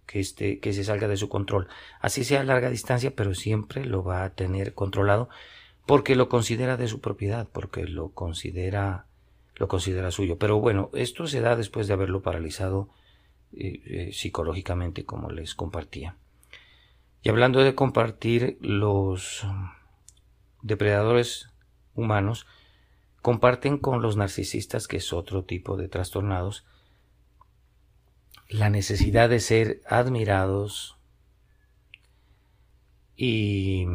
que, 0.08 0.20
este, 0.20 0.60
que 0.60 0.74
se 0.74 0.84
salga 0.84 1.08
de 1.08 1.18
su 1.18 1.30
control. 1.30 1.68
Así 2.00 2.24
sea 2.24 2.42
a 2.42 2.46
larga 2.46 2.72
distancia, 2.72 3.14
pero 3.16 3.36
siempre 3.36 3.86
lo 3.86 4.04
va 4.04 4.24
a 4.24 4.34
tener 4.34 4.74
controlado 4.74 5.30
porque 5.86 6.16
lo 6.16 6.30
considera 6.30 6.78
de 6.78 6.88
su 6.88 7.02
propiedad, 7.02 7.48
porque 7.52 7.84
lo 7.86 8.10
considera, 8.10 9.06
lo 9.56 9.68
considera 9.68 10.10
suyo. 10.12 10.38
Pero 10.40 10.60
bueno, 10.60 10.90
esto 10.94 11.28
se 11.28 11.42
da 11.42 11.56
después 11.56 11.88
de 11.88 11.94
haberlo 11.94 12.22
paralizado 12.22 12.90
eh, 13.52 13.82
eh, 13.86 14.14
psicológicamente, 14.14 15.04
como 15.04 15.30
les 15.30 15.56
compartía. 15.56 16.16
Y 17.22 17.30
hablando 17.30 17.62
de 17.62 17.76
compartir, 17.76 18.58
los 18.62 19.46
depredadores 20.62 21.50
humanos 21.96 22.48
comparten 23.22 23.78
con 23.78 24.02
los 24.02 24.16
narcisistas, 24.16 24.88
que 24.88 24.98
es 24.98 25.12
otro 25.12 25.44
tipo 25.44 25.76
de 25.76 25.90
trastornados, 25.90 26.66
la 28.54 28.70
necesidad 28.70 29.30
de 29.30 29.40
ser 29.40 29.82
admirados 29.88 30.96
y 33.18 33.88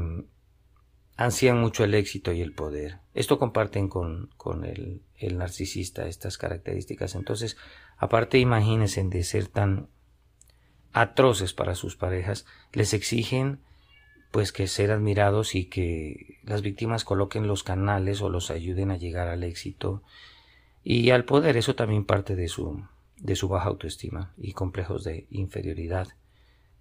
ansían 1.16 1.60
mucho 1.60 1.84
el 1.84 1.94
éxito 1.94 2.32
y 2.32 2.40
el 2.40 2.52
poder. 2.52 2.98
Esto 3.14 3.38
comparten 3.38 3.88
con, 3.88 4.30
con 4.36 4.64
el, 4.64 5.02
el, 5.16 5.38
narcisista 5.38 6.08
estas 6.08 6.38
características. 6.38 7.14
Entonces, 7.14 7.56
aparte 7.98 8.38
imagínense 8.38 9.02
de 9.04 9.22
ser 9.22 9.46
tan 9.46 9.88
atroces 10.92 11.54
para 11.54 11.76
sus 11.76 11.94
parejas, 11.94 12.44
les 12.72 12.94
exigen 12.94 13.60
pues 14.32 14.50
que 14.50 14.66
ser 14.66 14.90
admirados 14.90 15.54
y 15.54 15.66
que 15.66 16.40
las 16.42 16.62
víctimas 16.62 17.04
coloquen 17.04 17.46
los 17.46 17.62
canales 17.62 18.20
o 18.22 18.28
los 18.28 18.50
ayuden 18.50 18.90
a 18.90 18.96
llegar 18.96 19.28
al 19.28 19.44
éxito 19.44 20.02
y 20.82 21.10
al 21.10 21.24
poder. 21.24 21.56
Eso 21.56 21.76
también 21.76 22.04
parte 22.04 22.34
de 22.34 22.48
su, 22.48 22.82
de 23.20 23.36
su 23.36 23.48
baja 23.48 23.68
autoestima 23.68 24.32
y 24.36 24.52
complejos 24.52 25.04
de 25.04 25.26
inferioridad. 25.30 26.08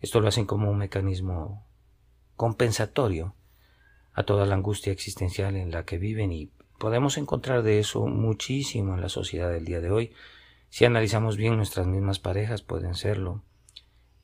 Esto 0.01 0.21
lo 0.21 0.27
hacen 0.27 0.45
como 0.45 0.69
un 0.69 0.77
mecanismo 0.77 1.65
compensatorio 2.35 3.33
a 4.13 4.23
toda 4.23 4.45
la 4.45 4.55
angustia 4.55 4.91
existencial 4.91 5.55
en 5.55 5.71
la 5.71 5.85
que 5.85 5.97
viven 5.97 6.31
y 6.31 6.51
podemos 6.77 7.17
encontrar 7.17 7.63
de 7.63 7.79
eso 7.79 8.05
muchísimo 8.05 8.93
en 8.93 9.01
la 9.01 9.09
sociedad 9.09 9.49
del 9.49 9.65
día 9.65 9.81
de 9.81 9.91
hoy. 9.91 10.13
Si 10.69 10.85
analizamos 10.85 11.37
bien 11.37 11.55
nuestras 11.55 11.87
mismas 11.87 12.19
parejas 12.19 12.61
pueden 12.61 12.95
serlo 12.95 13.41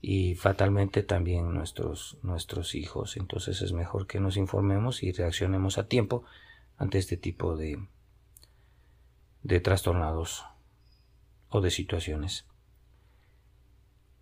y 0.02 0.36
fatalmente 0.36 1.02
también 1.02 1.54
nuestros, 1.54 2.18
nuestros 2.22 2.76
hijos. 2.76 3.18
Entonces 3.18 3.62
es 3.62 3.72
mejor 3.72 4.06
que 4.06 4.20
nos 4.20 4.38
informemos 4.38 5.02
y 5.02 5.12
reaccionemos 5.12 5.78
a 5.78 5.88
tiempo 5.88 6.24
ante 6.78 6.98
este 6.98 7.18
tipo 7.18 7.56
de, 7.56 7.88
de 9.42 9.60
trastornados 9.60 10.46
o 11.54 11.62
de 11.62 11.72
situaciones. 11.72 12.46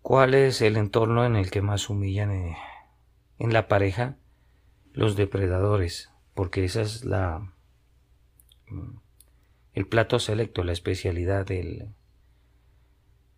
¿Cuál 0.00 0.34
es 0.34 0.62
el 0.62 0.76
entorno 0.76 1.24
en 1.24 1.36
el 1.36 1.50
que 1.50 1.62
más 1.62 1.88
humillan 1.88 2.30
eh, 2.30 2.56
en 3.38 3.52
la 3.52 3.68
pareja? 3.68 4.16
Los 4.92 5.16
depredadores, 5.16 6.10
porque 6.34 6.64
esa 6.64 6.82
es 6.82 7.04
la 7.04 7.52
mm, 8.68 8.96
el 9.74 9.86
plato 9.86 10.18
selecto, 10.18 10.64
la 10.64 10.72
especialidad 10.72 11.46
del, 11.46 11.94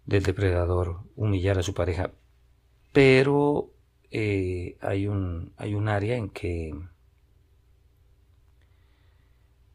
del 0.04 0.22
depredador, 0.22 1.02
humillar 1.14 1.58
a 1.58 1.62
su 1.62 1.74
pareja 1.74 2.10
pero 2.94 3.72
eh, 4.12 4.78
hay, 4.80 5.08
un, 5.08 5.52
hay 5.56 5.74
un 5.74 5.88
área 5.88 6.16
en 6.16 6.30
que 6.30 6.72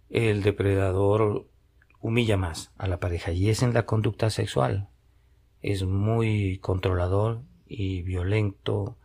el 0.10 0.42
depredador 0.42 1.46
humilla 2.02 2.38
más 2.38 2.72
a 2.78 2.88
la 2.88 3.00
pareja 3.00 3.32
y 3.32 3.50
es 3.50 3.62
en 3.62 3.74
la 3.74 3.86
conducta 3.86 4.30
sexual. 4.30 4.90
Es 5.62 5.84
muy 5.84 6.60
controlador 6.60 7.42
y 7.68 8.02
violento 8.02 8.98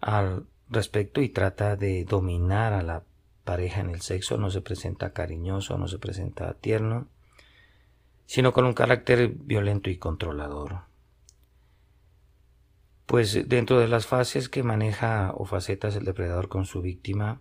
al 0.00 0.46
respecto 0.68 1.20
y 1.20 1.28
trata 1.28 1.76
de 1.76 2.04
dominar 2.04 2.72
a 2.72 2.82
la 2.82 3.04
pareja 3.44 3.80
en 3.80 3.90
el 3.90 4.00
sexo. 4.00 4.36
No 4.36 4.50
se 4.50 4.60
presenta 4.60 5.12
cariñoso, 5.12 5.78
no 5.78 5.88
se 5.88 5.98
presenta 5.98 6.54
tierno, 6.54 7.08
sino 8.26 8.52
con 8.52 8.66
un 8.66 8.74
carácter 8.74 9.28
violento 9.28 9.88
y 9.88 9.96
controlador. 9.96 10.80
Pues 13.06 13.48
dentro 13.48 13.80
de 13.80 13.88
las 13.88 14.06
fases 14.06 14.50
que 14.50 14.62
maneja 14.62 15.32
o 15.34 15.46
facetas 15.46 15.96
el 15.96 16.04
depredador 16.04 16.48
con 16.48 16.66
su 16.66 16.82
víctima, 16.82 17.40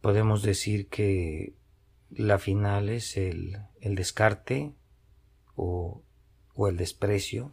podemos 0.00 0.42
decir 0.42 0.88
que 0.88 1.54
la 2.10 2.38
final 2.38 2.88
es 2.88 3.16
el, 3.16 3.58
descarte 3.82 4.74
o, 5.56 6.02
el 6.68 6.76
desprecio, 6.76 7.52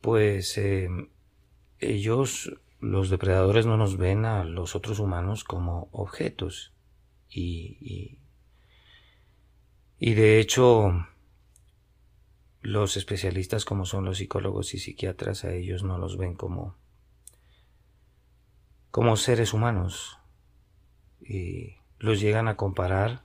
pues 0.00 0.58
em, 0.58 1.08
ellos, 1.78 2.58
los 2.80 3.10
depredadores, 3.10 3.66
no 3.66 3.76
nos 3.76 3.96
ven 3.96 4.24
a 4.24 4.44
los 4.44 4.74
otros 4.74 4.98
humanos 4.98 5.44
como 5.44 5.88
objetos. 5.92 6.72
Y, 7.28 8.18
y 9.98 10.14
de 10.14 10.40
hecho 10.40 11.06
los 12.62 12.96
especialistas 12.96 13.64
como 13.64 13.84
son 13.84 14.04
los 14.04 14.18
psicólogos 14.18 14.74
y 14.74 14.78
psiquiatras 14.78 15.44
a 15.44 15.54
ellos 15.54 15.82
no 15.82 15.96
los 15.96 16.18
ven 16.18 16.34
como 16.34 16.76
como 18.90 19.16
seres 19.16 19.54
humanos. 19.54 20.18
Y 21.20 21.76
los 21.98 22.20
llegan 22.20 22.48
a 22.48 22.56
comparar 22.56 23.22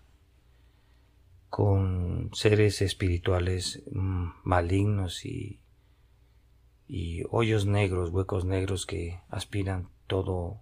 con 1.49 2.31
seres 2.33 2.81
espirituales 2.81 3.83
mm, 3.91 4.27
malignos 4.43 5.25
y, 5.25 5.59
y 6.87 7.23
hoyos 7.29 7.65
negros, 7.65 8.09
huecos 8.11 8.45
negros 8.45 8.85
que 8.85 9.21
aspiran 9.29 9.89
todo 10.07 10.61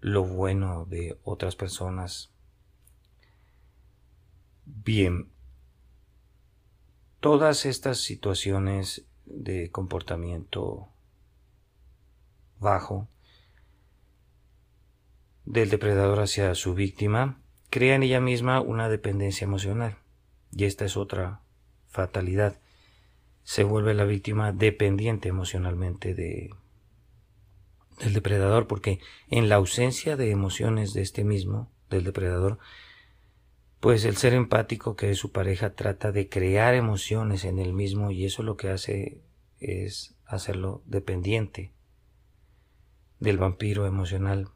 lo 0.00 0.24
bueno 0.24 0.84
de 0.86 1.18
otras 1.24 1.56
personas. 1.56 2.30
Bien, 4.64 5.30
todas 7.20 7.66
estas 7.66 7.98
situaciones 7.98 9.06
de 9.24 9.70
comportamiento 9.70 10.88
bajo 12.58 13.08
del 15.44 15.70
depredador 15.70 16.20
hacia 16.20 16.54
su 16.54 16.74
víctima 16.74 17.40
crea 17.70 17.94
en 17.94 18.02
ella 18.02 18.20
misma 18.20 18.60
una 18.60 18.88
dependencia 18.88 19.44
emocional. 19.44 19.98
Y 20.52 20.64
esta 20.64 20.84
es 20.84 20.96
otra 20.96 21.40
fatalidad. 21.88 22.60
Se 23.42 23.64
vuelve 23.64 23.94
la 23.94 24.04
víctima 24.04 24.52
dependiente 24.52 25.28
emocionalmente 25.28 26.14
de, 26.14 26.50
del 27.98 28.12
depredador 28.12 28.66
porque 28.66 29.00
en 29.28 29.48
la 29.48 29.56
ausencia 29.56 30.16
de 30.16 30.30
emociones 30.30 30.92
de 30.92 31.02
este 31.02 31.24
mismo, 31.24 31.70
del 31.90 32.04
depredador, 32.04 32.58
pues 33.80 34.04
el 34.04 34.16
ser 34.16 34.34
empático 34.34 34.96
que 34.96 35.10
es 35.10 35.18
su 35.18 35.32
pareja 35.32 35.74
trata 35.74 36.12
de 36.12 36.28
crear 36.28 36.74
emociones 36.74 37.44
en 37.44 37.58
él 37.58 37.72
mismo 37.72 38.10
y 38.10 38.24
eso 38.24 38.42
lo 38.42 38.56
que 38.56 38.70
hace 38.70 39.20
es 39.60 40.16
hacerlo 40.26 40.82
dependiente 40.86 41.72
del 43.20 43.38
vampiro 43.38 43.86
emocional. 43.86 44.48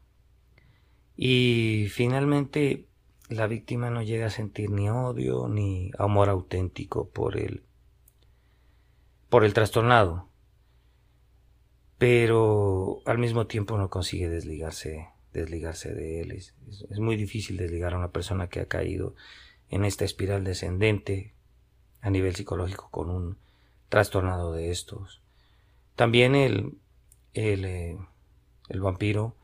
Y 1.15 1.87
finalmente 1.89 2.87
la 3.31 3.47
víctima 3.47 3.89
no 3.89 4.01
llega 4.01 4.25
a 4.25 4.29
sentir 4.29 4.69
ni 4.69 4.89
odio 4.89 5.47
ni 5.47 5.91
amor 5.97 6.27
auténtico 6.29 7.09
por 7.09 7.37
el, 7.37 7.63
por 9.29 9.45
el 9.45 9.53
trastornado, 9.53 10.27
pero 11.97 13.01
al 13.05 13.17
mismo 13.19 13.47
tiempo 13.47 13.77
no 13.77 13.89
consigue 13.89 14.27
desligarse, 14.27 15.07
desligarse 15.31 15.93
de 15.93 16.19
él. 16.19 16.31
Es, 16.33 16.53
muy 16.99 17.15
difícil 17.15 17.55
desligar 17.55 17.93
a 17.93 17.97
una 17.97 18.11
persona 18.11 18.49
que 18.49 18.59
ha 18.59 18.65
caído 18.65 19.15
en 19.69 19.85
esta 19.85 20.03
espiral 20.03 20.43
descendente 20.43 21.33
a 22.01 22.09
nivel 22.09 22.35
psicológico 22.35 22.89
con 22.91 23.09
un 23.09 23.37
trastornado 23.87 24.51
de 24.51 24.71
estos. 24.71 25.21
También 25.95 26.35
el, 26.35 26.77
el, 27.33 27.63
eh, 27.63 27.97
el 28.67 28.81
vampiro 28.81 29.37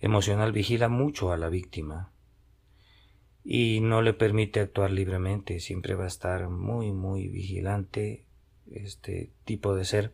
emocional 0.00 0.52
vigila 0.52 0.88
mucho 0.88 1.30
a 1.30 1.36
la 1.36 1.50
víctima 1.50 2.13
y 3.44 3.80
no 3.80 4.00
le 4.00 4.14
permite 4.14 4.60
actuar 4.60 4.90
libremente, 4.90 5.60
siempre 5.60 5.94
va 5.94 6.04
a 6.04 6.08
estar 6.08 6.48
muy 6.48 6.92
muy 6.92 7.28
vigilante 7.28 8.24
este 8.72 9.30
tipo 9.44 9.74
de 9.74 9.84
ser 9.84 10.12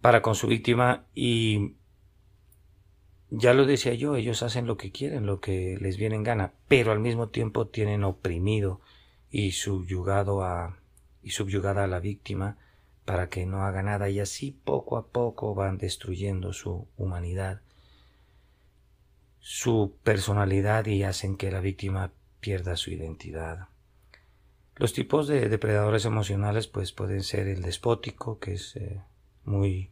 para 0.00 0.22
con 0.22 0.34
su 0.34 0.46
víctima 0.46 1.04
y 1.14 1.74
ya 3.30 3.54
lo 3.54 3.64
decía 3.64 3.94
yo, 3.94 4.16
ellos 4.16 4.42
hacen 4.42 4.66
lo 4.66 4.76
que 4.76 4.90
quieren, 4.90 5.24
lo 5.24 5.40
que 5.40 5.78
les 5.80 5.96
viene 5.96 6.16
en 6.16 6.24
gana, 6.24 6.52
pero 6.68 6.92
al 6.92 7.00
mismo 7.00 7.28
tiempo 7.28 7.68
tienen 7.68 8.04
oprimido 8.04 8.80
y 9.30 9.52
subyugado 9.52 10.42
a 10.42 10.76
y 11.22 11.30
subyugada 11.30 11.84
a 11.84 11.86
la 11.86 12.00
víctima 12.00 12.56
para 13.04 13.28
que 13.28 13.46
no 13.46 13.62
haga 13.64 13.82
nada 13.82 14.08
y 14.08 14.20
así 14.20 14.56
poco 14.64 14.96
a 14.96 15.06
poco 15.06 15.54
van 15.54 15.78
destruyendo 15.78 16.52
su 16.52 16.86
humanidad, 16.96 17.60
su 19.40 19.96
personalidad 20.02 20.86
y 20.86 21.02
hacen 21.02 21.36
que 21.36 21.50
la 21.50 21.60
víctima 21.60 22.12
pierda 22.40 22.76
su 22.76 22.90
identidad. 22.90 23.68
Los 24.76 24.92
tipos 24.92 25.28
de 25.28 25.48
depredadores 25.48 26.04
emocionales 26.04 26.66
pues 26.66 26.92
pueden 26.92 27.22
ser 27.22 27.48
el 27.48 27.62
despótico, 27.62 28.38
que 28.38 28.54
es 28.54 28.76
eh, 28.76 29.02
muy 29.44 29.90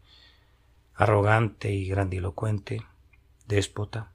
arrogante 0.95 1.73
y 1.73 1.89
grandilocuente, 1.89 2.83
déspota. 3.47 4.11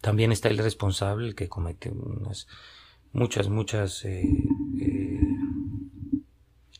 También 0.00 0.32
está 0.32 0.48
el 0.48 0.58
responsable, 0.58 1.34
que 1.34 1.48
comete 1.48 1.90
unas 1.90 2.46
muchas, 3.12 3.48
muchas 3.48 4.04
eh, 4.04 4.22
eh, 4.80 5.20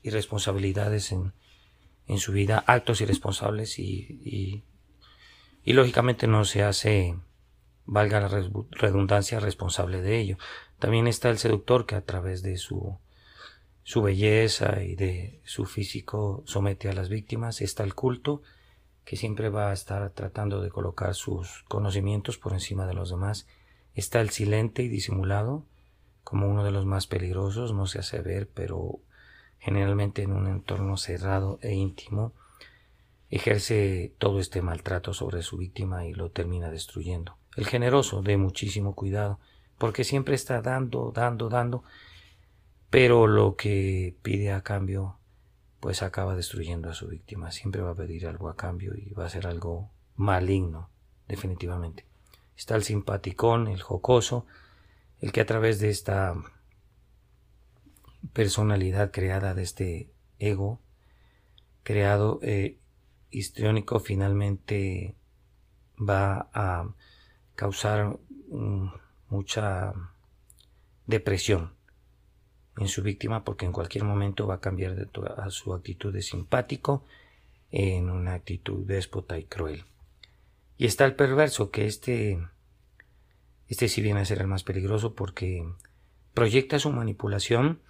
irresponsabilidades 0.03 1.13
en, 1.13 1.33
en, 2.07 2.19
su 2.19 2.33
vida, 2.33 2.63
actos 2.67 3.01
irresponsables 3.01 3.79
y, 3.79 4.21
y, 4.25 4.63
y, 5.65 5.73
lógicamente 5.73 6.27
no 6.27 6.45
se 6.45 6.63
hace, 6.63 7.17
valga 7.87 8.21
la 8.21 8.29
redundancia, 8.73 9.41
responsable 9.41 10.03
de 10.03 10.19
ello. 10.19 10.39
También 10.79 11.07
está 11.07 11.31
el 11.31 11.39
seductor 11.39 11.87
que 11.87 11.95
a 11.95 12.05
través 12.05 12.43
de 12.43 12.59
su, 12.59 12.99
su 13.83 14.03
belleza 14.03 14.83
y 14.83 14.97
de 14.97 15.41
su 15.45 15.65
físico 15.65 16.43
somete 16.47 16.89
a 16.89 16.93
las 16.93 17.09
víctimas. 17.09 17.61
Está 17.61 17.85
el 17.85 17.95
culto 17.95 18.43
que 19.05 19.17
siempre 19.17 19.49
va 19.49 19.71
a 19.71 19.73
estar 19.73 20.11
tratando 20.11 20.61
de 20.61 20.69
colocar 20.69 21.15
sus 21.15 21.65
conocimientos 21.69 22.39
por 22.39 22.53
encima 22.53 22.87
de 22.87 22.95
los 22.95 23.09
demás. 23.09 23.47
Está 23.95 24.21
el 24.21 24.31
silente 24.31 24.83
y 24.83 24.89
disimulado, 24.89 25.65
como 26.25 26.49
uno 26.49 26.65
de 26.65 26.73
los 26.73 26.85
más 26.85 27.07
peligrosos, 27.07 27.73
no 27.73 27.87
se 27.87 28.01
hace 28.01 28.21
ver, 28.21 28.49
pero 28.53 28.99
generalmente 29.59 30.23
en 30.23 30.33
un 30.33 30.49
entorno 30.49 30.97
cerrado 30.97 31.59
e 31.63 31.73
íntimo, 31.73 32.33
ejerce 33.31 34.13
todo 34.19 34.41
este 34.41 34.61
maltrato 34.61 35.15
sobre 35.15 35.43
su 35.43 35.57
víctima 35.57 36.05
y 36.05 36.13
lo 36.13 36.31
termina 36.31 36.71
destruyendo. 36.71 37.37
El 37.57 37.67
generoso, 37.67 38.23
de 38.23 38.37
muchísimo 38.37 38.95
cuidado, 38.95 39.41
porque 39.79 40.05
siempre 40.05 40.35
está 40.35 40.63
dando, 40.63 41.13
dando, 41.15 41.49
dando, 41.49 41.85
pero 42.91 43.27
lo 43.27 43.57
que 43.57 44.15
pide 44.23 44.53
a 44.53 44.63
cambio, 44.63 45.19
pues 45.81 46.03
acaba 46.03 46.37
destruyendo 46.37 46.89
a 46.91 46.95
su 46.95 47.09
víctima. 47.09 47.51
Siempre 47.51 47.83
va 47.83 47.91
a 47.91 47.97
pedir 47.97 48.27
algo 48.27 48.49
a 48.49 48.57
cambio 48.57 48.95
y 48.95 49.13
va 49.13 49.27
a 49.27 49.31
ser 49.31 49.47
algo 49.47 49.91
maligno, 50.17 50.89
definitivamente. 51.29 52.07
Está 52.57 52.77
el 52.77 52.85
simpaticón, 52.85 53.69
el 53.69 53.83
jocoso, 53.83 54.47
el 55.21 55.33
que 55.33 55.41
a 55.41 55.47
través 55.47 55.79
de 55.79 55.91
esta 55.91 56.35
personalidad 58.33 59.11
creada, 59.13 59.55
de 59.55 59.63
este 59.63 60.11
ego 60.39 60.81
creado, 61.83 62.41
eh, 62.43 62.79
histriónico, 63.31 64.01
finalmente 64.01 65.15
va 65.99 66.49
a 66.53 66.89
causar 67.57 68.17
mucha 69.29 69.93
depresión 71.07 71.73
en 72.77 72.89
su 72.89 73.03
víctima 73.03 73.45
porque 73.45 73.67
en 73.67 73.73
cualquier 73.73 74.05
momento 74.05 74.47
va 74.47 74.57
a 74.57 74.61
cambiar 74.61 74.95
de 74.95 75.09
a 75.37 75.51
su 75.51 75.75
actitud 75.75 76.13
de 76.13 76.23
simpático 76.23 77.05
en 77.71 78.11
una 78.11 78.35
actitud 78.35 78.87
déspota 78.87 79.39
y 79.39 79.45
cruel. 79.45 79.85
Y 80.79 80.87
está 80.87 81.05
el 81.07 81.17
perverso, 81.17 81.71
que 81.71 81.87
este 81.87 82.39
este 83.69 83.89
sí 83.89 84.01
viene 84.01 84.21
a 84.21 84.25
ser 84.25 84.41
el 84.41 84.47
más 84.47 84.63
peligroso 84.63 85.15
porque 85.15 85.67
proyecta 86.35 86.79
su 86.79 86.91
manipulación 86.91 87.81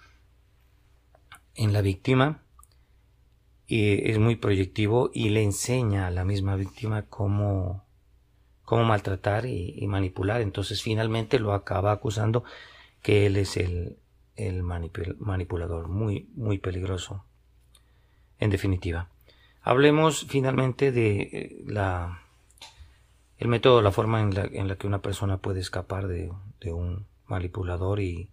en 1.53 1.73
la 1.73 1.81
víctima 1.81 2.41
y 3.67 4.09
es 4.09 4.17
muy 4.17 4.37
proyectivo 4.37 5.11
y 5.13 5.29
le 5.29 5.43
enseña 5.43 6.07
a 6.07 6.11
la 6.11 6.23
misma 6.23 6.55
víctima 6.55 7.03
cómo, 7.03 7.83
cómo 8.67 8.83
maltratar 8.83 9.45
y, 9.45 9.87
manipular. 9.87 10.41
Entonces 10.41 10.83
finalmente 10.83 11.39
lo 11.39 11.53
acaba 11.53 11.93
acusando 11.93 12.43
que 13.01 13.25
él 13.25 13.37
es 13.37 13.55
el, 13.55 13.97
manipulador, 14.61 15.87
muy, 15.87 16.29
muy 16.35 16.57
peligroso. 16.57 17.23
En 18.39 18.49
definitiva. 18.49 19.07
Hablemos 19.61 20.25
finalmente 20.27 20.91
de 20.91 21.21
eh, 21.21 21.63
la 21.65 22.23
el 23.37 23.47
método, 23.47 23.81
la 23.81 23.93
forma 23.93 24.19
en 24.19 24.35
la, 24.35 24.43
en 24.43 24.67
la 24.67 24.75
que 24.75 24.87
una 24.87 25.01
persona 25.01 25.37
puede 25.37 25.61
escapar 25.61 26.09
de, 26.09 26.33
de 26.59 26.73
un 26.73 27.05
manipulador 27.25 28.01
y 28.01 28.31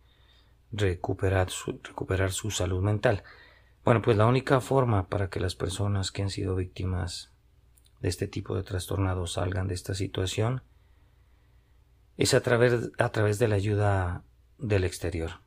recuperar 0.73 1.51
su, 1.51 1.79
recuperar 1.85 2.33
su 2.33 2.51
salud 2.51 2.83
mental. 2.83 3.23
Bueno, 3.85 4.03
pues 4.03 4.17
la 4.17 4.27
única 4.27 4.61
forma 4.61 5.07
para 5.07 5.31
que 5.31 5.39
las 5.39 5.55
personas 5.55 6.11
que 6.11 6.23
han 6.23 6.31
sido 6.31 6.57
víctimas 6.57 7.34
de 8.05 8.11
este 8.11 8.29
tipo 8.29 8.55
de 8.55 8.63
trastornados 8.63 9.33
salgan 9.33 9.67
de 9.67 9.73
esta 9.73 9.95
situación 9.95 10.61
es 12.19 12.35
a 12.35 12.43
través, 12.43 12.91
a 12.99 13.09
través 13.09 13.39
de 13.39 13.49
la 13.49 13.55
ayuda 13.55 14.25
del 14.59 14.85
exterior. 14.85 15.41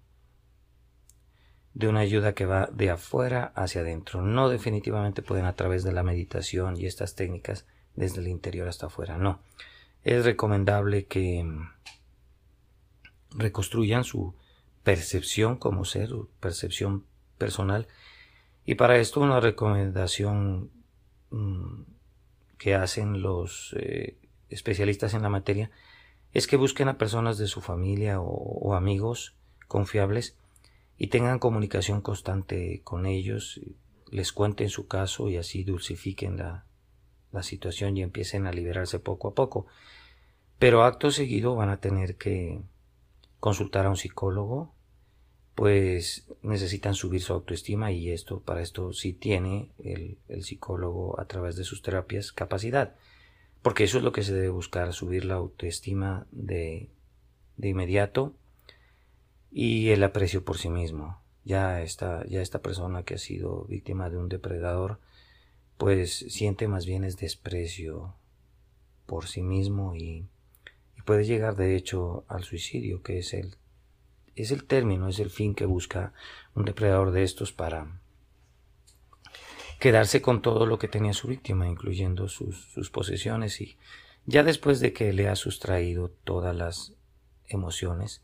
De 1.75 1.87
una 1.87 1.99
ayuda 1.99 2.33
que 2.33 2.47
va 2.47 2.67
de 2.73 2.89
afuera 2.89 3.53
hacia 3.55 3.81
adentro. 3.81 4.23
No 4.23 4.49
definitivamente 4.49 5.21
pueden 5.21 5.45
a 5.45 5.53
través 5.53 5.83
de 5.83 5.93
la 5.93 6.01
meditación 6.01 6.77
y 6.77 6.87
estas 6.87 7.13
técnicas 7.13 7.67
desde 7.95 8.21
el 8.21 8.27
interior 8.27 8.67
hasta 8.67 8.87
afuera, 8.87 9.19
no. 9.19 9.39
Es 10.03 10.25
recomendable 10.25 11.05
que 11.05 11.45
reconstruyan 13.35 14.03
su 14.03 14.33
percepción 14.81 15.57
como 15.57 15.85
ser, 15.85 16.09
percepción 16.39 17.05
personal. 17.37 17.87
Y 18.65 18.73
para 18.73 18.97
esto 18.97 19.21
una 19.21 19.39
recomendación 19.41 20.71
mm, 21.29 21.96
que 22.57 22.75
hacen 22.75 23.21
los 23.21 23.75
eh, 23.79 24.17
especialistas 24.49 25.13
en 25.13 25.21
la 25.21 25.29
materia 25.29 25.71
es 26.33 26.47
que 26.47 26.57
busquen 26.57 26.87
a 26.89 26.97
personas 26.97 27.37
de 27.37 27.47
su 27.47 27.61
familia 27.61 28.19
o 28.19 28.73
amigos 28.73 29.35
confiables 29.67 30.35
y 30.97 31.07
tengan 31.07 31.39
comunicación 31.39 32.01
constante 32.01 32.81
con 32.83 33.05
ellos, 33.05 33.61
les 34.09 34.31
cuenten 34.31 34.69
su 34.69 34.87
caso 34.87 35.29
y 35.29 35.37
así 35.37 35.63
dulcifiquen 35.63 36.37
la, 36.37 36.65
la 37.31 37.43
situación 37.43 37.97
y 37.97 38.01
empiecen 38.01 38.47
a 38.47 38.51
liberarse 38.51 38.99
poco 38.99 39.29
a 39.29 39.33
poco. 39.33 39.67
Pero 40.59 40.83
acto 40.83 41.11
seguido 41.11 41.55
van 41.55 41.69
a 41.69 41.79
tener 41.79 42.15
que 42.15 42.61
consultar 43.39 43.85
a 43.85 43.89
un 43.89 43.97
psicólogo, 43.97 44.73
pues 45.57 46.27
necesitan 46.43 46.93
subir 46.93 47.19
su 47.19 47.33
autoestima 47.33 47.91
y 47.91 48.11
esto, 48.11 48.41
para 48.41 48.61
esto 48.61 48.93
sí 48.93 49.11
tiene 49.11 49.71
el, 49.83 50.19
el 50.29 50.43
psicólogo 50.43 51.19
a 51.19 51.25
través 51.25 51.55
de 51.55 51.63
sus 51.63 51.81
terapias 51.81 52.31
capacidad. 52.31 52.93
Porque 53.63 53.83
eso 53.83 53.97
es 53.97 54.03
lo 54.03 54.11
que 54.11 54.21
se 54.21 54.35
debe 54.35 54.49
buscar, 54.49 54.93
subir 54.93 55.25
la 55.25 55.33
autoestima 55.33 56.27
de, 56.29 56.91
de 57.55 57.69
inmediato 57.69 58.35
y 59.51 59.89
el 59.89 60.03
aprecio 60.03 60.45
por 60.45 60.59
sí 60.59 60.69
mismo. 60.69 61.23
Ya 61.43 61.81
esta, 61.81 62.23
ya 62.27 62.43
esta 62.43 62.61
persona 62.61 63.01
que 63.01 63.15
ha 63.15 63.17
sido 63.17 63.63
víctima 63.63 64.11
de 64.11 64.17
un 64.17 64.29
depredador 64.29 64.99
pues 65.79 66.17
siente 66.29 66.67
más 66.67 66.85
bien 66.85 67.03
es 67.03 67.17
desprecio 67.17 68.13
por 69.07 69.25
sí 69.25 69.41
mismo 69.41 69.95
y, 69.95 70.27
puede 71.03 71.25
llegar 71.25 71.55
de 71.55 71.75
hecho 71.75 72.25
al 72.27 72.43
suicidio, 72.43 73.01
que 73.01 73.19
es 73.19 73.33
el, 73.33 73.55
es 74.41 74.51
el 74.51 74.65
término, 74.65 75.07
es 75.07 75.19
el 75.19 75.29
fin 75.29 75.55
que 75.55 75.65
busca 75.65 76.13
un 76.55 76.65
depredador 76.65 77.11
de 77.11 77.23
estos 77.23 77.51
para 77.51 77.99
quedarse 79.79 80.21
con 80.21 80.41
todo 80.41 80.65
lo 80.65 80.79
que 80.79 80.87
tenía 80.87 81.13
su 81.13 81.27
víctima, 81.27 81.67
incluyendo 81.67 82.27
sus, 82.27 82.71
sus 82.73 82.89
posesiones. 82.89 83.61
Y, 83.61 83.77
Ya 84.25 84.43
después 84.43 84.79
de 84.79 84.93
que 84.93 85.13
le 85.13 85.29
ha 85.29 85.35
sustraído 85.35 86.09
todas 86.23 86.55
las 86.55 86.93
emociones, 87.47 88.21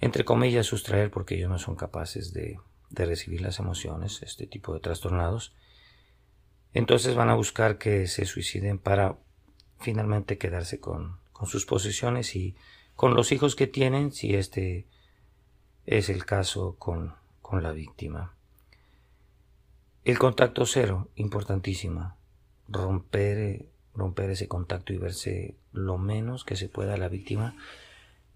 entre 0.00 0.24
comillas 0.24 0.66
sustraer 0.66 1.10
porque 1.10 1.36
ellos 1.36 1.50
no 1.50 1.58
son 1.58 1.76
capaces 1.76 2.32
de, 2.32 2.58
de 2.90 3.06
recibir 3.06 3.40
las 3.40 3.58
emociones, 3.58 4.22
este 4.22 4.46
tipo 4.46 4.74
de 4.74 4.80
trastornados, 4.80 5.54
entonces 6.74 7.14
van 7.14 7.30
a 7.30 7.34
buscar 7.34 7.78
que 7.78 8.06
se 8.06 8.26
suiciden 8.26 8.78
para 8.78 9.16
finalmente 9.80 10.36
quedarse 10.36 10.78
con, 10.80 11.18
con 11.32 11.48
sus 11.48 11.64
posesiones 11.64 12.36
y 12.36 12.54
con 12.94 13.14
los 13.14 13.32
hijos 13.32 13.56
que 13.56 13.66
tienen, 13.66 14.12
si 14.12 14.34
este 14.34 14.86
es 15.86 16.08
el 16.08 16.24
caso 16.24 16.76
con, 16.78 17.14
con 17.40 17.62
la 17.62 17.72
víctima. 17.72 18.34
El 20.04 20.18
contacto 20.18 20.66
cero, 20.66 21.08
importantísima. 21.16 22.16
Romper, 22.68 23.66
romper 23.94 24.30
ese 24.30 24.48
contacto 24.48 24.92
y 24.92 24.98
verse 24.98 25.54
lo 25.72 25.98
menos 25.98 26.44
que 26.44 26.56
se 26.56 26.68
pueda 26.68 26.96
la 26.96 27.08
víctima 27.08 27.56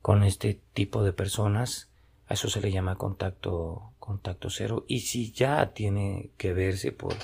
con 0.00 0.22
este 0.22 0.60
tipo 0.72 1.02
de 1.02 1.12
personas. 1.12 1.88
A 2.28 2.34
eso 2.34 2.48
se 2.48 2.60
le 2.60 2.70
llama 2.70 2.96
contacto, 2.96 3.92
contacto 3.98 4.50
cero. 4.50 4.84
Y 4.86 5.00
si 5.00 5.32
ya 5.32 5.72
tiene 5.72 6.30
que 6.38 6.52
verse 6.52 6.92
por, 6.92 7.14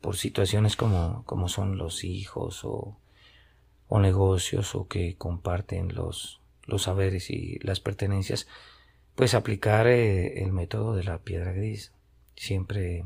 por 0.00 0.16
situaciones 0.16 0.74
como, 0.76 1.24
como 1.26 1.48
son 1.48 1.78
los 1.78 2.02
hijos 2.02 2.64
o, 2.64 2.96
o 3.88 4.00
negocios 4.00 4.74
o 4.74 4.88
que 4.88 5.16
comparten 5.16 5.94
los, 5.94 6.40
los 6.64 6.82
saberes 6.82 7.30
y 7.30 7.58
las 7.60 7.78
pertenencias, 7.78 8.48
pues 9.20 9.34
aplicar 9.34 9.86
eh, 9.86 10.42
el 10.42 10.50
método 10.50 10.94
de 10.94 11.04
la 11.04 11.18
piedra 11.18 11.52
gris. 11.52 11.92
Siempre 12.36 13.04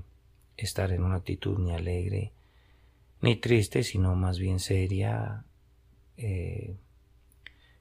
estar 0.57 0.92
en 0.92 1.03
una 1.03 1.16
actitud 1.16 1.59
ni 1.59 1.74
alegre 1.74 2.31
ni 3.20 3.35
triste, 3.35 3.83
sino 3.83 4.14
más 4.14 4.38
bien 4.38 4.61
seria, 4.61 5.42
eh, 6.16 6.77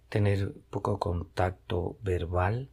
tener 0.10 0.52
poco 0.72 0.98
contacto 0.98 1.96
verbal 2.02 2.70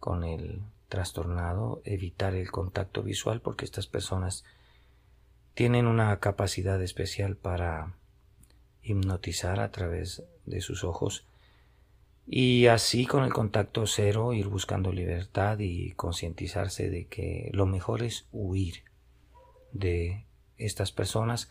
con 0.00 0.24
el 0.24 0.62
trastornado, 0.88 1.82
evitar 1.84 2.34
el 2.34 2.50
contacto 2.50 3.02
visual 3.02 3.42
porque 3.42 3.66
estas 3.66 3.86
personas 3.86 4.44
tienen 5.52 5.86
una 5.86 6.18
capacidad 6.20 6.80
especial 6.82 7.36
para 7.36 7.92
hipnotizar 8.82 9.60
a 9.60 9.70
través 9.70 10.22
de 10.46 10.62
sus 10.62 10.84
ojos 10.84 11.26
y 12.26 12.66
así 12.66 13.06
con 13.06 13.22
el 13.22 13.32
contacto 13.32 13.86
cero 13.86 14.32
ir 14.32 14.48
buscando 14.48 14.92
libertad 14.92 15.58
y 15.60 15.92
concientizarse 15.92 16.90
de 16.90 17.06
que 17.06 17.50
lo 17.52 17.66
mejor 17.66 18.02
es 18.02 18.26
huir 18.32 18.82
de 19.72 20.24
estas 20.56 20.90
personas 20.90 21.48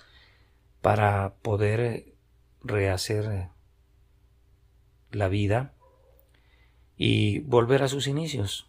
para 0.82 1.36
poder 1.42 2.14
rehacer 2.62 3.50
la 5.12 5.30
vida 5.30 5.74
y 6.98 7.40
volver 7.40 7.84
a 7.84 7.88
sus 7.88 8.08
inicios, 8.08 8.68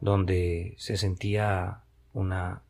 donde 0.00 0.74
se 0.78 0.96
sentía 0.96 1.82
una 2.12 2.62